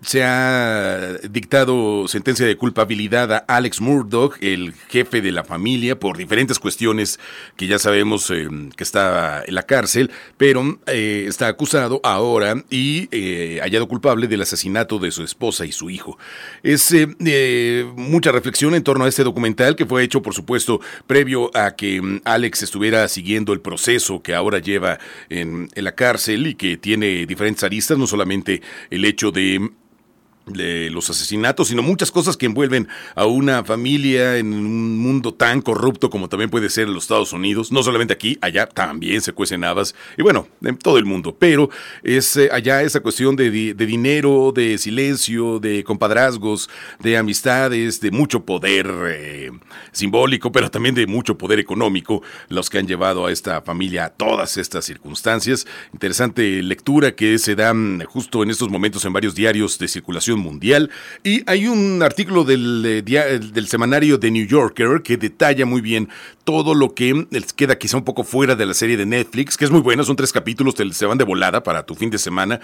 se 0.01 0.25
ha 0.25 1.18
dictado 1.29 2.09
sentencia 2.09 2.47
de 2.47 2.57
culpabilidad 2.57 3.33
a 3.33 3.38
Alex 3.49 3.81
Murdoch, 3.81 4.38
el 4.40 4.73
jefe 4.88 5.21
de 5.21 5.33
la 5.33 5.45
familia, 5.45 5.99
por 5.99 6.16
diferentes 6.16 6.59
cuestiones 6.59 7.21
que 7.57 7.66
ya 7.66 7.79
sabemos 7.79 8.22
eh, 8.31 8.49
que 8.77 8.85
está 8.85 9.43
en 9.47 9.55
la 9.55 9.65
cárcel, 9.65 10.11
pero 10.37 10.79
eh, 10.87 11.25
está 11.29 11.49
acusado 11.49 12.01
ahora 12.03 12.63
y 12.71 13.09
eh, 13.11 13.61
hallado 13.63 13.89
culpable 13.89 14.29
del 14.29 14.43
asesinato 14.43 14.99
de 14.99 15.11
su 15.11 15.23
esposa 15.23 15.67
y 15.67 15.73
su 15.73 15.91
hijo. 15.91 16.19
Es 16.63 16.95
mucha 17.97 18.33
reflexión 18.33 18.75
en 18.75 18.83
torno 18.83 19.05
a 19.05 19.09
este 19.09 19.25
documental 19.25 19.77
que 19.77 19.87
fue 19.87 20.03
hecho, 20.03 20.23
por 20.23 20.35
supuesto, 20.35 20.81
previo 21.07 21.51
a 21.57 21.75
que 21.75 22.01
mm, 22.01 22.21
Alex 22.25 22.63
estuviera 22.63 23.09
siguiendo 23.09 23.53
el 23.53 23.61
proceso 23.61 24.23
que 24.23 24.35
ahora 24.35 24.59
lleva 24.59 24.99
en 25.29 25.69
la 25.75 25.95
cárcel 25.95 26.47
y 26.47 26.55
que 26.55 26.77
tiene 26.77 27.27
diferentes 27.27 27.65
aristas, 27.65 27.99
no 27.99 28.07
solamente 28.07 28.63
el 28.91 29.05
hecho 29.05 29.31
de 29.31 29.71
de 30.46 30.90
los 30.90 31.09
asesinatos, 31.09 31.68
sino 31.68 31.83
muchas 31.83 32.11
cosas 32.11 32.37
que 32.37 32.46
envuelven 32.46 32.88
a 33.14 33.26
una 33.26 33.64
familia 33.64 34.38
en 34.38 34.52
un 34.52 34.98
mundo 34.98 35.33
tan 35.35 35.62
corrupto 35.62 36.11
como 36.11 36.28
también 36.28 36.50
puede 36.50 36.68
ser 36.70 36.88
en 36.88 36.94
los 36.94 37.05
Estados 37.05 37.33
Unidos, 37.33 37.70
no 37.70 37.83
solamente 37.83 38.14
aquí, 38.14 38.38
allá 38.40 38.66
también 38.66 39.20
se 39.20 39.33
cuecen 39.33 39.64
habas, 39.64 39.94
y 40.16 40.22
bueno, 40.22 40.48
en 40.62 40.76
todo 40.76 40.98
el 40.98 41.05
mundo, 41.05 41.37
pero 41.38 41.70
es 42.02 42.37
eh, 42.37 42.48
allá 42.52 42.83
esa 42.83 43.00
cuestión 43.00 43.37
de, 43.37 43.50
dinero, 43.74 44.52
de 44.55 44.78
silencio, 44.78 45.59
de 45.61 45.85
compadrazgos, 45.85 46.68
de 47.00 47.16
amistades, 47.16 48.00
de 48.00 48.11
mucho 48.11 48.44
poder 48.44 48.90
eh, 49.07 49.50
simbólico, 49.92 50.50
pero 50.52 50.70
también 50.70 50.94
de 50.94 51.07
mucho 51.07 51.38
poder 51.38 51.59
económico, 51.59 52.22
los 52.48 52.70
que 52.70 52.78
han 52.78 52.87
llevado 52.87 53.26
a 53.26 53.33
esta 53.33 53.62
familia 53.62 54.07
a 54.07 54.11
todas 54.11 54.57
estas 54.57 54.85
circunstancias. 54.85 55.66
Interesante 55.92 56.62
lectura 56.62 57.14
que 57.14 57.38
se 57.38 57.55
dan 57.55 58.05
justo 58.05 58.42
en 58.42 58.50
estos 58.50 58.68
momentos 58.68 59.05
en 59.05 59.12
varios 59.12 59.35
diarios 59.35 59.78
de 59.78 59.88
circulación 59.88 60.32
mundial. 60.37 60.90
Y 61.23 61.42
hay 61.47 61.66
un 61.66 62.03
artículo 62.03 62.45
del, 62.45 62.85
eh, 62.85 63.03
del 63.03 63.66
semanario 63.68 64.18
The 64.18 64.31
New 64.31 64.47
Yorker 64.47 65.03
que 65.03 65.16
detalla 65.16 65.66
muy 65.66 65.81
bien 65.81 66.09
todo 66.45 66.75
lo 66.75 66.95
que 66.95 67.27
queda 67.57 67.79
quizá 67.79 67.97
un 67.97 68.05
poco 68.05 68.25
fuera 68.25 68.57
de 68.57 68.66
la 68.66 68.75
serie 68.75 68.97
de 68.97 69.07
Netflix, 69.07 69.57
que 69.57 69.64
es 69.64 69.71
muy 69.71 69.81
buena, 69.81 70.05
son 70.05 70.16
tres 70.16 70.33
capítulos, 70.33 70.75
se 70.92 71.07
van 71.07 71.18
de 71.18 71.25
volada 71.25 71.62
para 71.62 71.85
tu 71.85 71.95
fin 71.95 72.11
de 72.11 72.18
semana. 72.18 72.61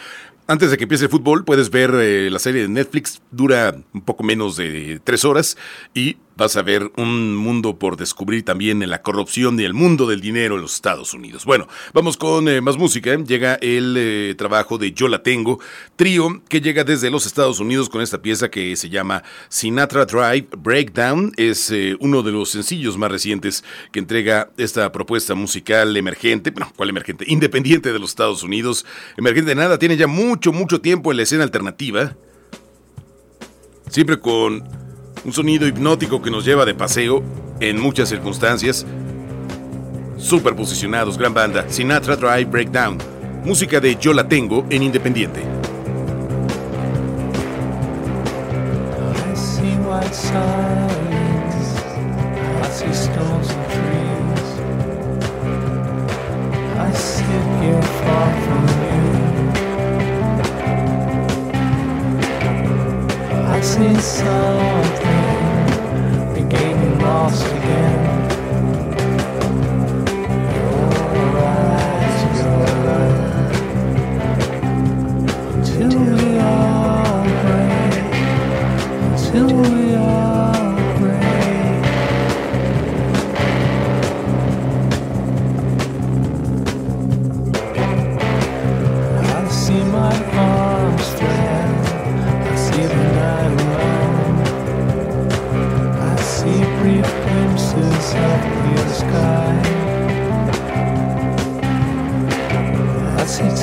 Antes 0.47 0.71
de 0.71 0.77
que 0.77 0.85
empiece 0.85 1.05
el 1.05 1.11
fútbol, 1.11 1.45
puedes 1.45 1.71
ver 1.71 1.93
eh, 1.95 2.31
la 2.31 2.39
serie 2.39 2.63
de 2.63 2.69
Netflix, 2.69 3.21
dura 3.31 3.77
un 3.93 4.01
poco 4.01 4.23
menos 4.23 4.57
de 4.57 5.01
tres 5.05 5.25
horas 5.25 5.57
y 5.95 6.17
vas 6.39 6.57
a 6.57 6.63
ver 6.63 6.93
un 6.97 7.35
mundo 7.35 7.79
por 7.79 7.97
descubrir 7.97 8.45
también 8.45 8.81
en 8.83 8.91
la 8.91 9.03
corrupción 9.03 9.59
y 9.59 9.65
el 9.65 9.75
mundo 9.75 10.07
del 10.07 10.21
dinero 10.21 10.55
en 10.55 10.63
los 10.63 10.77
Estados 10.77 11.13
Unidos. 11.13 11.45
Bueno, 11.45 11.67
vamos 11.93 12.17
con 12.17 12.49
eh, 12.49 12.61
más 12.61 12.79
música. 12.79 13.17
Llega 13.17 13.57
el 13.57 13.97
eh, 13.99 14.35
trabajo 14.39 14.79
de 14.79 14.93
Yo 14.93 15.09
la 15.09 15.25
tengo, 15.25 15.59
trío 15.97 16.41
que 16.49 16.61
llega 16.61 16.85
desde 16.85 17.11
los 17.11 17.27
Estados 17.27 17.59
Unidos 17.59 17.89
con 17.89 18.03
esta 18.03 18.23
pieza 18.23 18.51
que 18.51 18.77
se 18.77 18.89
llama 18.89 19.25
Sinatra 19.49 20.07
Drive 20.07 20.47
Breakdown. 20.57 21.33
Es 21.37 21.73
eh, 21.73 21.97
uno 21.99 22.23
de 22.23 22.31
los 22.31 22.51
sencillos 22.51 22.97
más 22.97 23.11
recientes 23.11 23.65
que 23.91 23.99
entrega 23.99 24.51
esta 24.57 24.93
propuesta 24.93 25.35
musical 25.35 25.97
emergente, 25.97 26.53
bueno, 26.53 26.73
¿cuál 26.77 26.91
emergente? 26.91 27.25
Independiente 27.27 27.93
de 27.93 27.99
los 27.99 28.11
Estados 28.11 28.45
Unidos. 28.45 28.87
Emergente 29.17 29.49
de 29.49 29.55
nada, 29.57 29.77
tiene 29.77 29.97
ya 29.97 30.07
mucho, 30.07 30.53
mucho 30.53 30.81
tiempo 30.81 31.11
en 31.11 31.17
la 31.17 31.25
escena 31.25 31.43
alternativa. 31.43 32.17
Siempre 33.91 34.21
con 34.21 34.88
un 35.29 35.35
sonido 35.35 35.67
hipnótico 35.67 36.23
que 36.23 36.31
nos 36.31 36.47
lleva 36.47 36.65
de 36.65 36.75
paseo 36.75 37.23
en 37.61 37.79
muchas 37.79 38.09
circunstancias. 38.09 38.87
Super 40.17 40.57
posicionados, 40.57 41.19
gran 41.19 41.35
banda, 41.35 41.67
Sinatra 41.69 42.17
Drive 42.17 42.47
Breakdown, 42.47 42.97
música 43.45 43.79
de 43.79 43.95
Yo 43.97 44.15
la 44.15 44.27
tengo 44.27 44.65
en 44.71 44.85
Independiente. 44.85 45.43
Lost 67.19 67.45
again. 67.47 68.18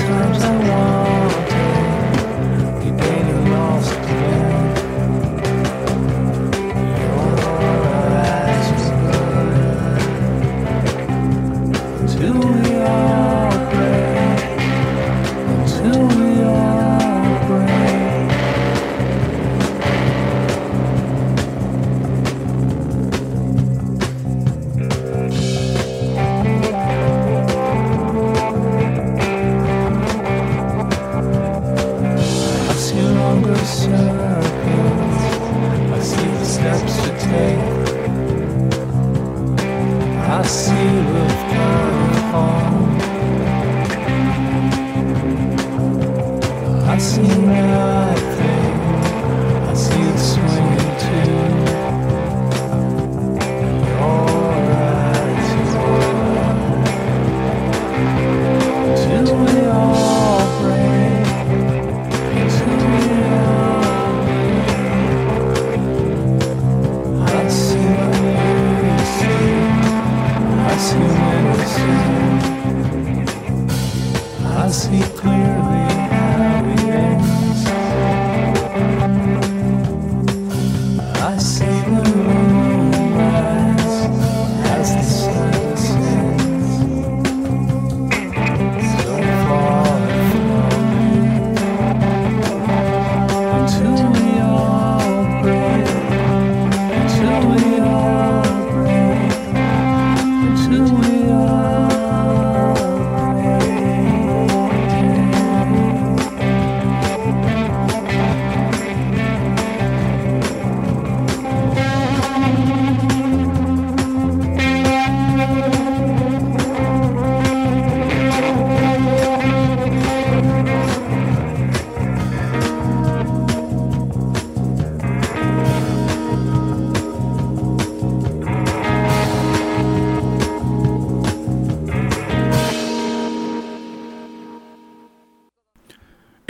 I 0.08 0.38
see 0.38 0.95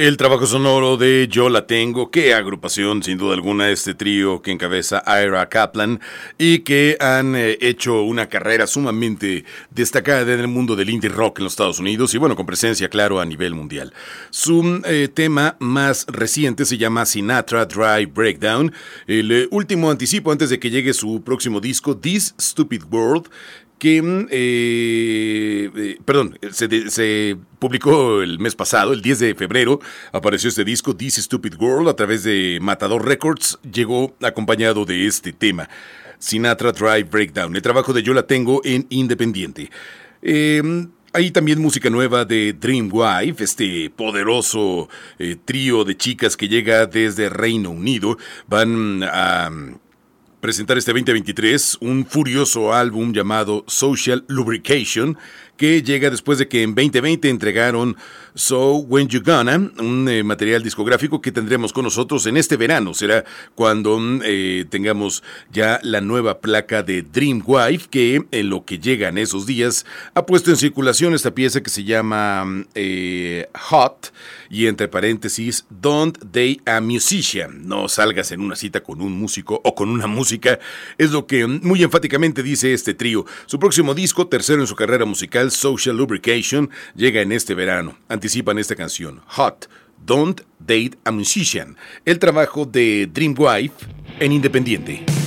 El 0.06 0.18
trabajo 0.18 0.46
sonoro 0.46 0.98
de 0.98 1.28
Yo 1.32 1.50
la 1.50 1.66
tengo, 1.66 2.12
qué 2.12 2.36
agrupación 2.36 3.02
sin 3.02 3.18
duda 3.18 3.34
alguna 3.34 3.72
este 3.72 3.96
trío 3.96 4.40
que 4.44 4.52
encabeza 4.52 5.04
Ira 5.08 5.50
Kaplan 5.50 6.00
y 6.38 6.60
que 6.60 6.96
han 7.00 7.36
eh, 7.36 7.58
hecho 7.60 8.04
una 8.04 8.30
carrera 8.30 8.68
sumamente 8.68 9.46
destacada 9.72 10.32
en 10.32 10.42
el 10.42 10.48
mundo 10.48 10.76
del 10.76 10.92
indie 10.92 11.10
rock 11.10 11.40
en 11.40 11.46
los 11.46 11.54
Estados 11.54 11.80
Unidos 11.80 12.14
y 12.14 12.20
bueno, 12.20 12.36
con 12.36 12.46
presencia 12.46 12.88
claro 12.88 13.20
a 13.20 13.26
nivel 13.26 13.56
mundial. 13.56 13.96
Su 14.30 14.80
eh, 14.86 15.10
tema 15.12 15.56
más 15.58 16.06
reciente 16.08 16.66
se 16.66 16.78
llama 16.78 17.08
Sinatra 17.08 17.66
Dry 17.66 18.06
Breakdown, 18.06 18.72
el 19.08 19.32
eh, 19.32 19.48
último 19.50 19.90
anticipo 19.90 20.32
antes 20.32 20.52
de 20.52 20.60
que 20.60 20.70
llegue 20.70 20.94
su 20.94 21.24
próximo 21.24 21.60
disco 21.60 21.98
This 21.98 22.36
Stupid 22.40 22.84
World 22.92 23.28
mm, 24.02 24.28
eh, 24.32 25.72
eh, 25.76 25.98
perdón, 26.04 26.40
se, 26.52 27.38
publicó 27.60 28.22
el 28.22 28.40
mes 28.40 28.56
pasado, 28.56 28.94
el 28.94 29.02
10 29.02 29.20
de 29.20 29.36
febrero, 29.36 29.80
apareció 30.12 30.50
este 30.50 30.64
disco, 30.64 30.96
This 30.96 31.16
Stupid 31.16 31.56
World, 31.60 31.90
a 31.90 31.96
través 31.96 32.24
de 32.24 32.60
Matador 32.62 33.06
Records, 33.06 33.60
llegó 33.72 34.16
acompañado 34.22 34.86
de 34.86 35.08
este 35.08 35.34
tema, 35.34 35.70
Sinatra 36.20 36.72
Drive 36.72 37.10
Breakdown. 37.10 37.56
El 37.56 37.62
trabajo 37.62 37.94
de 37.94 38.04
Yo 38.04 38.14
la 38.14 38.28
tengo 38.28 38.62
en 38.64 38.88
Independiente. 38.90 39.70
Em, 40.22 40.90
hay 41.14 41.32
también 41.32 41.62
música 41.62 41.90
nueva 41.90 42.26
de 42.26 42.54
Dream 42.54 42.90
Wife, 42.92 43.44
este 43.44 43.90
poderoso 43.90 44.90
eh, 45.18 45.38
trío 45.46 45.84
de 45.86 45.96
chicas 45.96 46.36
que 46.36 46.48
llega 46.48 46.88
desde 46.88 47.30
Reino 47.30 47.70
Unido. 47.70 48.18
Van 48.48 49.02
a 49.04 49.50
presentar 50.46 50.78
este 50.78 50.92
2023 50.92 51.80
un 51.82 52.06
furioso 52.06 52.72
álbum 52.72 53.14
llamado 53.14 53.64
Social 53.68 54.26
Lubrication 54.28 55.18
que 55.58 55.82
llega 55.82 56.12
después 56.12 56.38
de 56.38 56.48
que 56.48 56.62
en 56.62 56.76
2020 56.76 57.30
entregaron 57.30 57.98
So 58.38 58.76
When 58.80 59.08
You 59.08 59.22
Gonna, 59.24 59.56
un 59.80 60.10
eh, 60.10 60.22
material 60.22 60.62
discográfico 60.62 61.22
que 61.22 61.32
tendremos 61.32 61.72
con 61.72 61.86
nosotros 61.86 62.26
en 62.26 62.36
este 62.36 62.58
verano. 62.58 62.94
Será 62.94 63.24
cuando 63.56 63.98
mm, 63.98 64.22
eh, 64.26 64.66
tengamos 64.70 65.24
ya 65.54 65.80
la 65.84 66.02
nueva 66.02 66.42
placa 66.42 66.84
de 66.84 67.02
Dream 67.02 67.42
Wife, 67.46 67.88
que 67.90 68.26
en 68.32 68.50
lo 68.50 68.66
que 68.66 68.78
llega 68.78 69.08
en 69.08 69.18
esos 69.18 69.46
días 69.46 69.86
ha 70.16 70.26
puesto 70.26 70.52
en 70.52 70.58
circulación 70.58 71.14
esta 71.14 71.34
pieza 71.34 71.64
que 71.64 71.70
se 71.70 71.86
llama 71.86 72.44
mm, 72.44 72.66
eh, 72.76 73.48
Hot 73.70 74.12
y 74.50 74.68
entre 74.68 74.90
paréntesis 74.90 75.66
Don't 75.70 76.18
Date 76.20 76.60
a 76.66 76.82
Musician. 76.82 77.66
No 77.66 77.88
salgas 77.88 78.34
en 78.34 78.42
una 78.42 78.58
cita 78.58 78.82
con 78.82 79.02
un 79.02 79.18
músico 79.18 79.62
o 79.64 79.76
con 79.76 79.90
una 79.90 80.08
música. 80.08 80.60
Es 80.98 81.12
lo 81.12 81.26
que 81.26 81.48
mm, 81.48 81.62
muy 81.64 81.84
enfáticamente 81.84 82.44
dice 82.44 82.74
este 82.74 82.94
trío. 82.94 83.26
Su 83.46 83.60
próximo 83.60 83.94
disco, 83.94 84.28
tercero 84.28 84.60
en 84.60 84.68
su 84.68 84.76
carrera 84.76 85.06
musical, 85.06 85.52
Social 85.52 85.96
Lubrication, 85.96 86.70
llega 86.96 87.22
en 87.22 87.32
este 87.32 87.54
verano 87.54 87.96
participan 88.26 88.58
en 88.58 88.62
esta 88.62 88.76
canción, 88.76 89.22
Hot, 89.28 89.70
Don't 90.04 90.42
Date 90.58 90.98
a 91.04 91.12
Musician, 91.12 91.78
el 92.06 92.18
trabajo 92.18 92.66
de 92.66 93.08
Dreamwife 93.14 93.86
en 94.20 94.32
Independiente. 94.32 95.25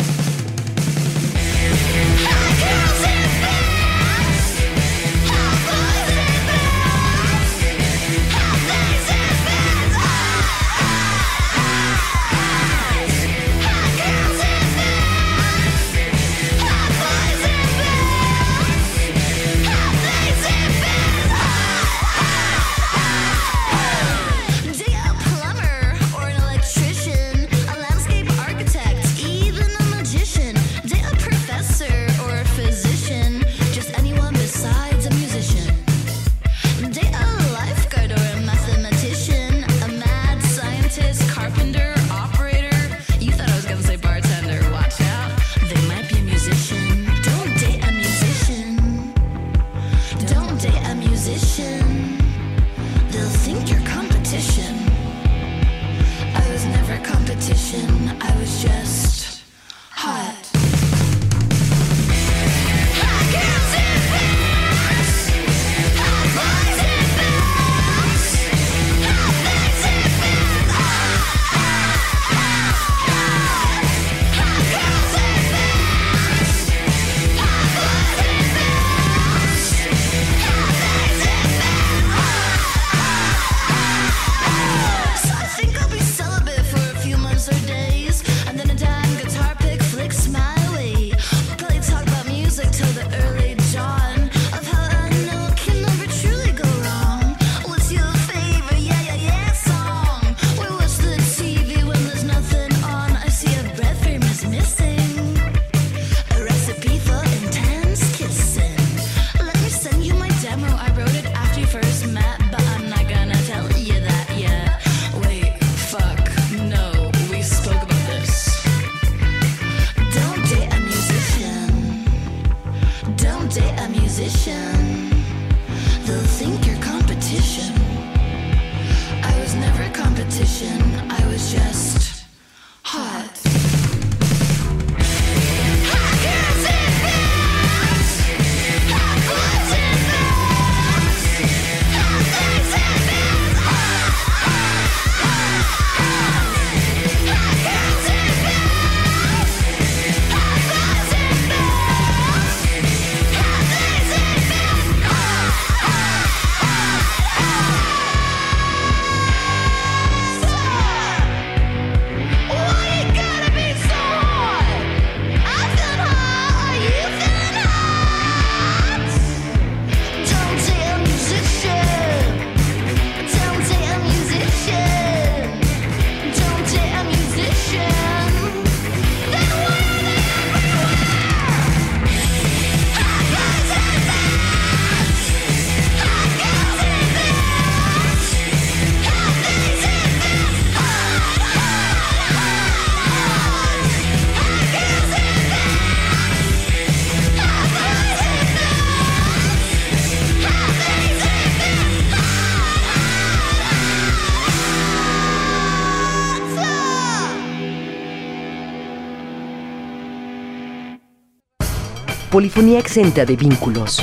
Polifonía 212.38 212.78
exenta 212.78 213.24
de 213.24 213.34
vínculos. 213.34 214.00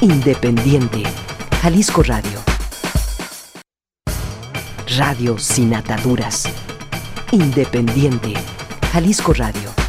Independiente. 0.00 1.04
Jalisco 1.62 2.02
Radio. 2.02 2.40
Radio 4.98 5.38
sin 5.38 5.72
ataduras. 5.72 6.48
Independiente. 7.30 8.34
Jalisco 8.92 9.32
Radio. 9.34 9.83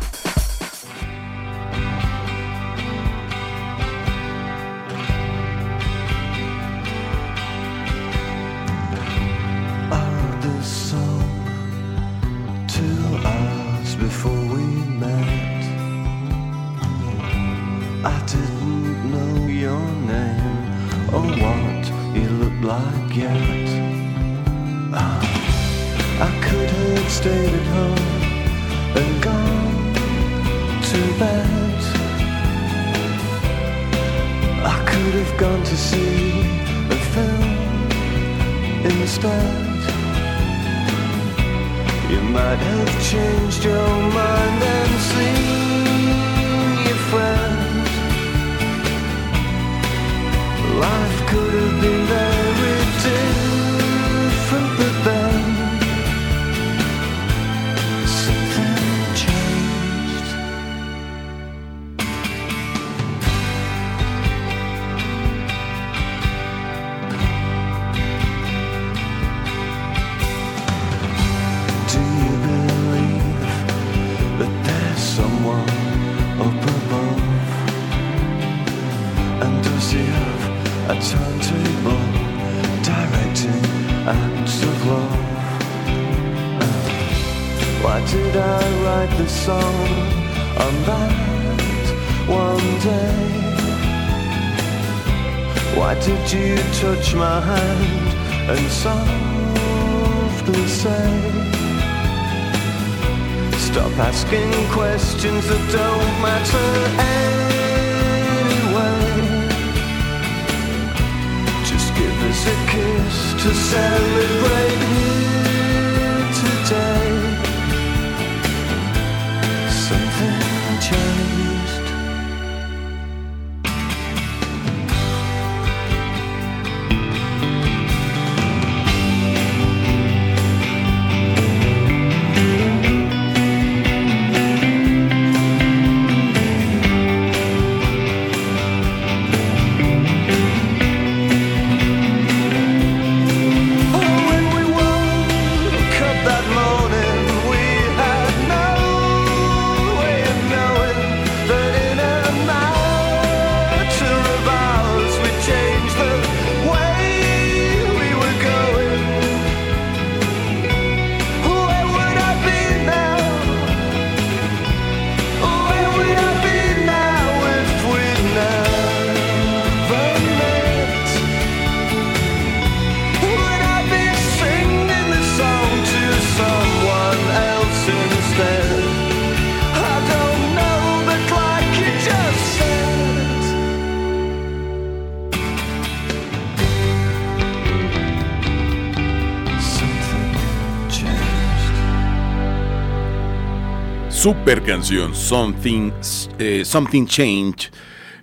Super 194.26 194.64
canción, 194.64 195.14
Something, 195.14 195.92
eh, 196.40 196.66
Something 196.66 197.06
Change. 197.06 197.70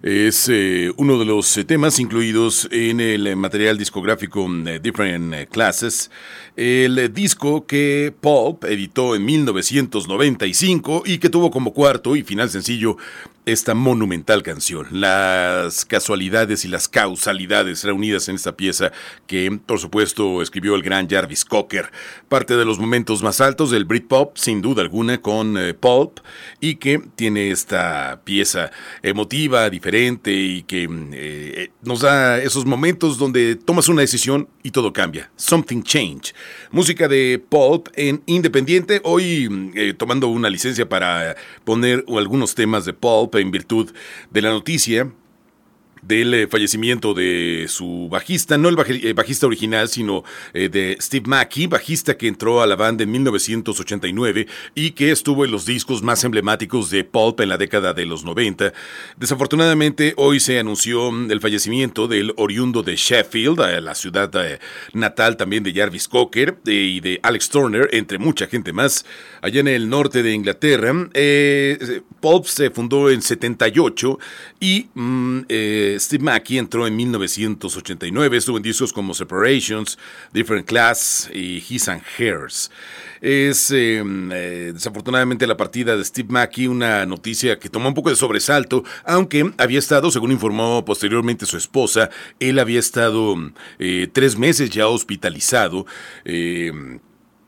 Es 0.03 0.49
eh, 0.49 0.91
uno 0.97 1.17
de 1.17 1.25
los 1.25 1.57
eh, 1.57 1.63
temas 1.63 2.01
incluidos 2.01 2.67
en 2.73 2.99
el 2.99 3.37
material 3.37 3.79
discográfico 3.79 4.45
Different 4.83 5.49
Classes, 5.49 6.11
el 6.57 7.15
disco 7.15 7.67
que 7.69 8.13
Pulp 8.21 8.65
editó 8.65 9.15
en 9.15 9.25
1995 9.25 11.05
y 11.07 11.19
que 11.19 11.29
tuvo 11.29 11.53
como 11.53 11.73
cuarto 11.73 12.17
y 12.17 12.25
final 12.25 12.51
sencillo 12.51 12.97
esta 13.45 13.75
monumental 13.75 14.43
canción, 14.43 14.87
las 14.93 15.85
casualidades 15.85 16.65
y 16.65 16.69
las 16.69 16.89
causalidades 16.89 17.83
reunidas 17.83 18.29
en 18.29 18.37
esta 18.37 18.57
pieza 18.57 18.93
que, 19.27 19.51
por 19.67 19.81
supuesto, 19.81 20.43
escribió 20.43 20.77
el 20.77 20.83
gran 20.83 21.09
Jarvis 21.09 21.45
Cocker, 21.45 21.91
parte 22.29 22.57
de 22.57 22.65
los 22.65 22.79
momentos 22.79 23.23
más 23.23 23.41
altos 23.41 23.71
del 23.71 23.85
Britpop, 23.85 24.37
sin 24.37 24.63
duda 24.63 24.83
alguna, 24.83 25.21
con 25.21 25.59
eh, 25.59 25.75
Pulp, 25.75 26.21
y 26.61 26.77
que 26.77 27.03
tiene 27.17 27.51
esta 27.51 28.21
pieza 28.25 28.71
emotiva, 29.03 29.69
diferente 29.71 30.33
y 30.33 30.63
que 30.63 30.89
eh, 31.13 31.71
nos 31.83 32.01
da 32.01 32.39
esos 32.39 32.65
momentos 32.65 33.19
donde 33.19 33.57
tomas 33.57 33.89
una 33.89 34.03
decisión 34.03 34.49
y 34.63 34.71
todo 34.71 34.93
cambia. 34.93 35.31
Something 35.37 35.83
Change. 35.83 36.33
Música 36.71 37.09
de 37.09 37.43
Pulp 37.49 37.89
en 37.95 38.23
Independiente, 38.27 39.01
hoy 39.03 39.73
eh, 39.75 39.95
tomando 39.95 40.29
una 40.29 40.49
licencia 40.49 40.89
para 40.89 41.35
poner 41.65 42.05
algunos 42.09 42.55
temas 42.55 42.85
de 42.85 42.93
Pulp 42.93 43.32
en 43.41 43.51
virtud 43.51 43.93
de 44.31 44.43
la 44.43 44.51
noticia 44.51 45.11
del 46.03 46.35
eh, 46.35 46.49
fallecimiento 46.49 47.15
de 47.15 47.67
su 47.69 48.09
bajista, 48.11 48.59
no 48.59 48.69
el 48.69 48.77
eh, 48.79 49.13
bajista 49.13 49.47
original, 49.47 49.89
sino 49.89 50.25
eh, 50.53 50.69
de 50.69 50.97
Steve 51.01 51.27
Mackey, 51.29 51.69
bajista 51.69 52.17
que 52.17 52.27
entró 52.27 52.61
a 52.61 52.67
la 52.67 52.75
banda 52.75 53.05
en 53.05 53.13
1989 53.13 54.49
y 54.75 54.91
que 54.91 55.13
estuvo 55.13 55.45
en 55.45 55.53
los 55.53 55.65
discos 55.65 56.03
más 56.03 56.25
emblemáticos 56.25 56.91
de 56.91 57.05
Pulp 57.05 57.41
en 57.41 57.49
la 57.49 57.57
década 57.57 57.95
de 57.95 58.05
los 58.05 58.25
90. 58.25 58.73
Desafortunadamente, 59.17 60.15
hoy 60.17 60.41
se 60.41 60.59
anunció 60.59 61.09
el 61.09 61.41
fallecimiento 61.41 62.09
del 62.09 62.35
oriundo 62.37 62.83
de 62.83 62.97
Sheffield, 62.97 63.61
la 63.81 63.95
ciudad 63.95 64.31
natal 64.93 65.37
también 65.37 65.63
de 65.63 65.73
Jarvis 65.73 66.09
Cocker 66.09 66.59
y 66.67 67.01
de 67.01 67.21
Alex 67.23 67.49
Turner, 67.49 67.89
entre 67.93 68.19
mucha 68.19 68.49
gente 68.49 68.73
más, 68.73 69.07
allá 69.41 69.61
en 69.61 69.69
el 69.69 69.89
norte 69.89 70.23
de 70.23 70.33
Inglaterra. 70.33 70.93
Pulp 72.21 72.47
se 72.47 72.71
fundó 72.71 73.09
en 73.09 73.23
78 73.23 74.19
y... 74.59 74.89
Mm, 74.95 75.43
eh, 75.49 75.92
Steve 75.99 76.25
Mackey 76.25 76.59
entró 76.59 76.87
en 76.87 76.97
1989, 76.97 78.37
estuvo 78.37 78.57
en 78.57 78.63
discos 78.63 78.93
como 78.93 79.15
Separations, 79.15 79.99
Different 80.33 80.67
Class 80.67 81.31
y 81.33 81.63
His 81.69 81.89
and 81.89 82.03
Hers. 82.19 82.71
Es 83.21 83.71
em, 83.71 84.31
eh, 84.33 84.73
desafortunadamente 84.75 85.47
la 85.47 85.57
partida 85.57 85.97
de 85.97 86.05
Steve 86.05 86.29
Mackey 86.31 86.67
una 86.67 87.07
noticia 87.07 87.59
que 87.59 87.69
tomó 87.69 87.89
un 87.89 87.95
poco 87.95 88.11
de 88.11 88.17
sobresalto, 88.17 88.85
aunque 89.05 89.53
había 89.59 89.79
estado, 89.79 90.11
según 90.11 90.33
informó 90.33 90.85
posteriormente 90.85 91.47
su 91.47 91.57
esposa, 91.57 92.11
él 92.41 92.59
había 92.59 92.81
estado 92.81 93.37
eh, 93.79 94.09
tres 94.13 94.37
meses 94.37 94.71
ya 94.71 94.89
hospitalizado. 94.89 95.87
Em, 96.25 97.01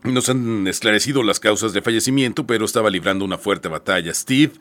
nos 0.05 0.29
han 0.29 0.67
esclarecido 0.67 1.23
las 1.23 1.41
causas 1.41 1.73
de 1.73 1.81
fallecimiento, 1.81 2.47
pero 2.47 2.67
estaba 2.67 2.91
librando 2.91 3.25
una 3.25 3.39
fuerte 3.39 3.69
batalla 3.69 4.13
Steve. 4.13 4.53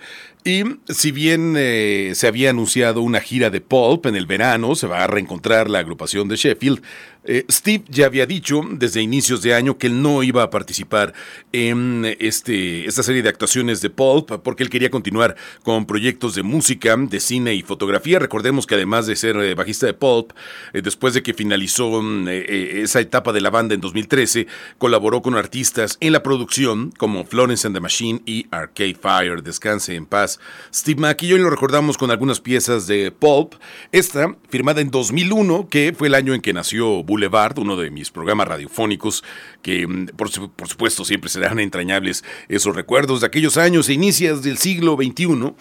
Y 0.45 0.63
si 0.89 1.11
bien 1.11 1.55
eh, 1.57 2.11
se 2.15 2.27
había 2.27 2.49
anunciado 2.49 3.01
una 3.01 3.21
gira 3.21 3.49
de 3.49 3.61
Pulp 3.61 4.07
en 4.07 4.15
el 4.17 4.25
verano, 4.25 4.75
se 4.75 4.87
va 4.87 5.03
a 5.03 5.07
reencontrar 5.07 5.69
la 5.69 5.79
agrupación 5.79 6.27
de 6.27 6.35
Sheffield, 6.35 6.81
eh, 7.25 7.45
Steve 7.49 7.85
ya 7.87 8.05
había 8.05 8.25
dicho 8.25 8.61
desde 8.71 9.01
inicios 9.01 9.41
de 9.41 9.53
año 9.53 9.77
que 9.77 9.87
él 9.87 10.01
no 10.01 10.23
iba 10.23 10.43
a 10.43 10.49
participar 10.49 11.13
en 11.53 12.17
este, 12.19 12.85
esta 12.85 13.01
serie 13.01 13.23
de 13.23 13.29
actuaciones 13.29 13.81
de 13.81 13.89
Pulp 13.89 14.29
porque 14.43 14.63
él 14.63 14.69
quería 14.69 14.89
continuar 14.89 15.37
con 15.63 15.85
proyectos 15.85 16.35
de 16.35 16.43
música, 16.43 16.97
de 16.97 17.19
cine 17.21 17.53
y 17.53 17.61
fotografía. 17.61 18.19
Recordemos 18.19 18.67
que 18.67 18.75
además 18.75 19.07
de 19.07 19.15
ser 19.15 19.37
eh, 19.37 19.55
bajista 19.55 19.85
de 19.85 19.93
Pulp, 19.93 20.33
después 20.73 21.13
de 21.13 21.23
que 21.23 21.33
finalizó 21.33 22.01
esa 22.27 22.99
etapa 22.99 23.31
de 23.31 23.41
la 23.41 23.49
banda 23.49 23.73
en 23.73 23.81
2013, 23.81 24.47
colaboró 24.77 25.21
con 25.21 25.35
artistas 25.35 25.97
en 26.01 26.11
la 26.11 26.23
producción 26.23 26.91
como 26.97 27.23
Florence 27.23 27.65
and 27.65 27.75
the 27.75 27.79
Machine 27.79 28.21
y 28.25 28.47
Arcade 28.51 28.97
Fire. 29.01 29.41
Descanse 29.41 29.95
en 29.95 30.05
paz. 30.05 30.32
Steve 30.73 30.99
Mackey, 30.99 31.31
hoy 31.33 31.39
lo 31.39 31.49
recordamos 31.49 31.97
con 31.97 32.11
algunas 32.11 32.39
piezas 32.39 32.87
de 32.87 33.11
Pulp. 33.11 33.55
Esta, 33.91 34.35
firmada 34.49 34.81
en 34.81 34.91
2001, 34.91 35.67
que 35.69 35.93
fue 35.97 36.07
el 36.07 36.15
año 36.15 36.33
en 36.33 36.41
que 36.41 36.53
nació 36.53 37.03
Boulevard, 37.03 37.59
uno 37.59 37.75
de 37.75 37.91
mis 37.91 38.11
programas 38.11 38.47
radiofónicos, 38.47 39.23
que 39.61 39.87
mm, 39.87 40.07
por, 40.15 40.29
supuesto 40.29 41.05
siempre 41.05 41.29
serán 41.29 41.59
entrañables 41.59 42.23
esos 42.47 42.75
recuerdos 42.75 43.21
de 43.21 43.27
aquellos 43.27 43.57
años 43.57 43.89
e 43.89 43.93
inicios 43.93 44.43
del 44.43 44.57
siglo 44.57 44.95
XXI. 44.95 45.53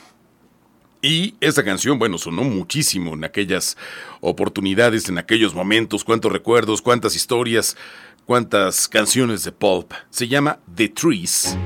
Y 1.05 1.35
esta 1.41 1.65
canción, 1.65 1.99
bueno, 1.99 2.17
sonó 2.17 2.45
muchísimo 2.45 3.15
en 3.15 3.25
aquellas 3.25 3.77
oportunidades, 4.21 5.09
en 5.09 5.19
aquellos 5.19 5.53
momentos, 5.53 6.05
cuántos 6.05 6.31
recuerdos, 6.31 6.81
cuántas 6.81 7.17
historias, 7.17 7.77
cuántas 8.25 8.89
canciones 8.89 9.43
de 9.43 9.53
pulp. 9.53 9.93
Se 10.11 10.29
llama 10.29 10.61
The 10.75 10.89
Trees. 10.91 11.57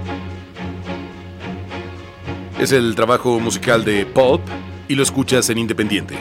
Es 2.59 2.73
el 2.73 2.95
trabajo 2.95 3.39
musical 3.39 3.85
de 3.85 4.07
Pulp 4.07 4.41
y 4.89 4.95
lo 4.95 5.03
escuchas 5.03 5.51
en 5.51 5.59
Independiente. 5.59 6.17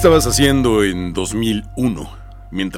Estabas 0.00 0.26
haciendo 0.26 0.82
en 0.82 1.12
2001? 1.12 2.19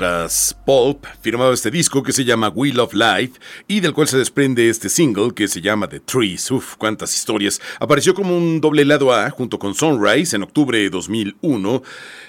Mientras 0.02 0.56
Pulp 0.66 1.06
firmaba 1.20 1.54
este 1.54 1.70
disco 1.70 2.02
que 2.02 2.10
se 2.10 2.24
llama 2.24 2.48
Wheel 2.48 2.80
of 2.80 2.92
Life 2.92 3.34
y 3.68 3.78
del 3.78 3.92
cual 3.92 4.08
se 4.08 4.18
desprende 4.18 4.68
este 4.68 4.88
single 4.88 5.32
que 5.32 5.46
se 5.46 5.60
llama 5.60 5.88
The 5.88 6.00
Trees. 6.00 6.50
Uf, 6.50 6.74
cuántas 6.76 7.14
historias. 7.14 7.60
Apareció 7.78 8.12
como 8.12 8.36
un 8.36 8.60
doble 8.60 8.84
lado 8.84 9.14
A 9.14 9.30
junto 9.30 9.60
con 9.60 9.76
Sunrise 9.76 10.34
en 10.34 10.42
octubre 10.42 10.76
de 10.76 10.90
2001 10.90 11.82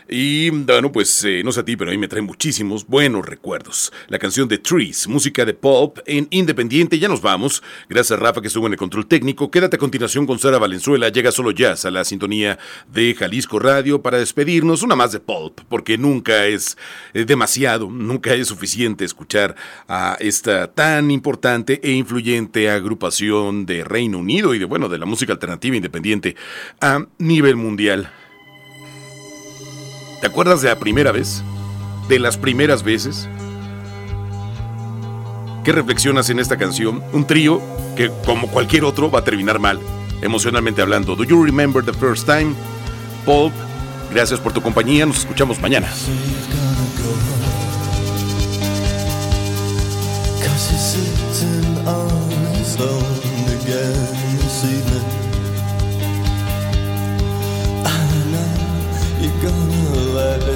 y 0.07 0.49
bueno, 0.51 0.91
pues 0.91 1.23
eh, 1.23 1.41
no 1.43 1.51
sé 1.51 1.61
a 1.61 1.65
ti, 1.65 1.75
pero 1.75 1.89
a 1.89 1.93
mí 1.93 1.97
me 1.97 2.07
trae 2.07 2.21
muchísimos 2.21 2.85
buenos 2.85 3.25
recuerdos. 3.25 3.91
La 4.07 4.19
canción 4.19 4.47
de 4.47 4.59
Trees, 4.59 5.07
música 5.07 5.45
de 5.45 5.55
pop 5.55 5.97
en 6.05 6.27
Independiente, 6.29 6.99
ya 6.99 7.07
nos 7.07 7.21
vamos. 7.21 7.63
Gracias 7.89 8.11
a 8.19 8.21
Rafa 8.21 8.41
que 8.41 8.47
estuvo 8.47 8.67
en 8.67 8.73
el 8.73 8.79
control 8.79 9.07
técnico. 9.07 9.49
Quédate 9.49 9.77
a 9.77 9.79
continuación 9.79 10.27
con 10.27 10.37
Sara 10.37 10.59
Valenzuela, 10.59 11.09
llega 11.09 11.31
solo 11.31 11.51
jazz 11.51 11.85
a 11.85 11.91
la 11.91 12.03
sintonía 12.03 12.59
de 12.87 13.15
Jalisco 13.15 13.57
Radio 13.57 14.01
para 14.03 14.19
despedirnos. 14.19 14.83
Una 14.83 14.95
más 14.95 15.11
de 15.11 15.19
pulp, 15.19 15.61
porque 15.69 15.97
nunca 15.97 16.45
es 16.45 16.77
eh, 17.13 17.25
demasiado, 17.25 17.62
nunca 17.89 18.33
es 18.33 18.47
suficiente 18.47 19.05
escuchar 19.05 19.55
a 19.87 20.17
esta 20.19 20.67
tan 20.67 21.11
importante 21.11 21.79
e 21.83 21.91
influyente 21.91 22.69
agrupación 22.69 23.65
de 23.65 23.83
Reino 23.83 24.19
Unido 24.19 24.53
y 24.53 24.59
de 24.59 24.65
bueno, 24.65 24.89
de 24.89 24.97
la 24.97 25.05
música 25.05 25.33
alternativa 25.33 25.75
independiente 25.75 26.35
a 26.81 27.05
nivel 27.17 27.55
mundial. 27.55 28.11
¿Te 30.21 30.27
acuerdas 30.27 30.61
de 30.61 30.69
la 30.69 30.79
primera 30.79 31.11
vez? 31.11 31.43
¿De 32.07 32.19
las 32.19 32.37
primeras 32.37 32.83
veces? 32.83 33.27
¿Qué 35.63 35.71
reflexionas 35.71 36.29
en 36.29 36.39
esta 36.39 36.57
canción? 36.57 37.01
Un 37.13 37.25
trío 37.25 37.61
que, 37.95 38.11
como 38.25 38.47
cualquier 38.49 38.83
otro, 38.83 39.09
va 39.09 39.19
a 39.19 39.23
terminar 39.23 39.59
mal, 39.59 39.79
emocionalmente 40.21 40.81
hablando. 40.81 41.15
¿Do 41.15 41.23
you 41.23 41.43
remember 41.43 41.83
the 41.83 41.93
first 41.93 42.25
time? 42.25 42.53
Paul, 43.25 43.51
gracias 44.13 44.39
por 44.41 44.51
tu 44.51 44.61
compañía. 44.61 45.05
Nos 45.05 45.19
escuchamos 45.19 45.61
mañana. 45.61 45.89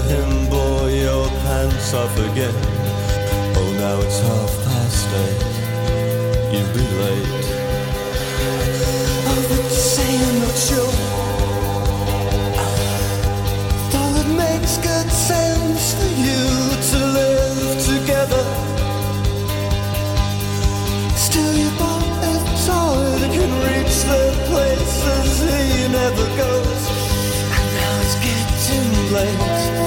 Him 0.08 0.50
bore 0.50 0.90
your 0.90 1.28
pants 1.44 1.94
off 1.94 2.16
again. 2.30 2.56
Oh, 3.60 3.70
now 3.84 3.98
it's 4.06 4.20
half 4.20 4.52
past 4.66 5.08
eight. 5.24 5.42
You'll 6.52 6.74
be 6.74 6.86
late. 7.04 7.48
Oh, 9.30 9.42
but 9.50 9.64
you 9.64 9.80
say 9.94 10.10
I'm 10.28 10.38
not 10.46 10.58
sure. 10.70 10.94
Though 13.92 14.14
it 14.22 14.30
makes 14.44 14.78
good 14.78 15.10
sense 15.12 15.84
for 15.98 16.12
you 16.26 16.44
to 16.92 16.98
live 17.20 17.72
together. 17.92 18.67
Places 25.38 25.76
he 25.76 25.88
never 25.88 26.26
goes. 26.38 26.84
And 27.56 27.68
now 27.76 28.02
it's 28.02 28.16
getting 28.16 29.14
late. 29.14 29.87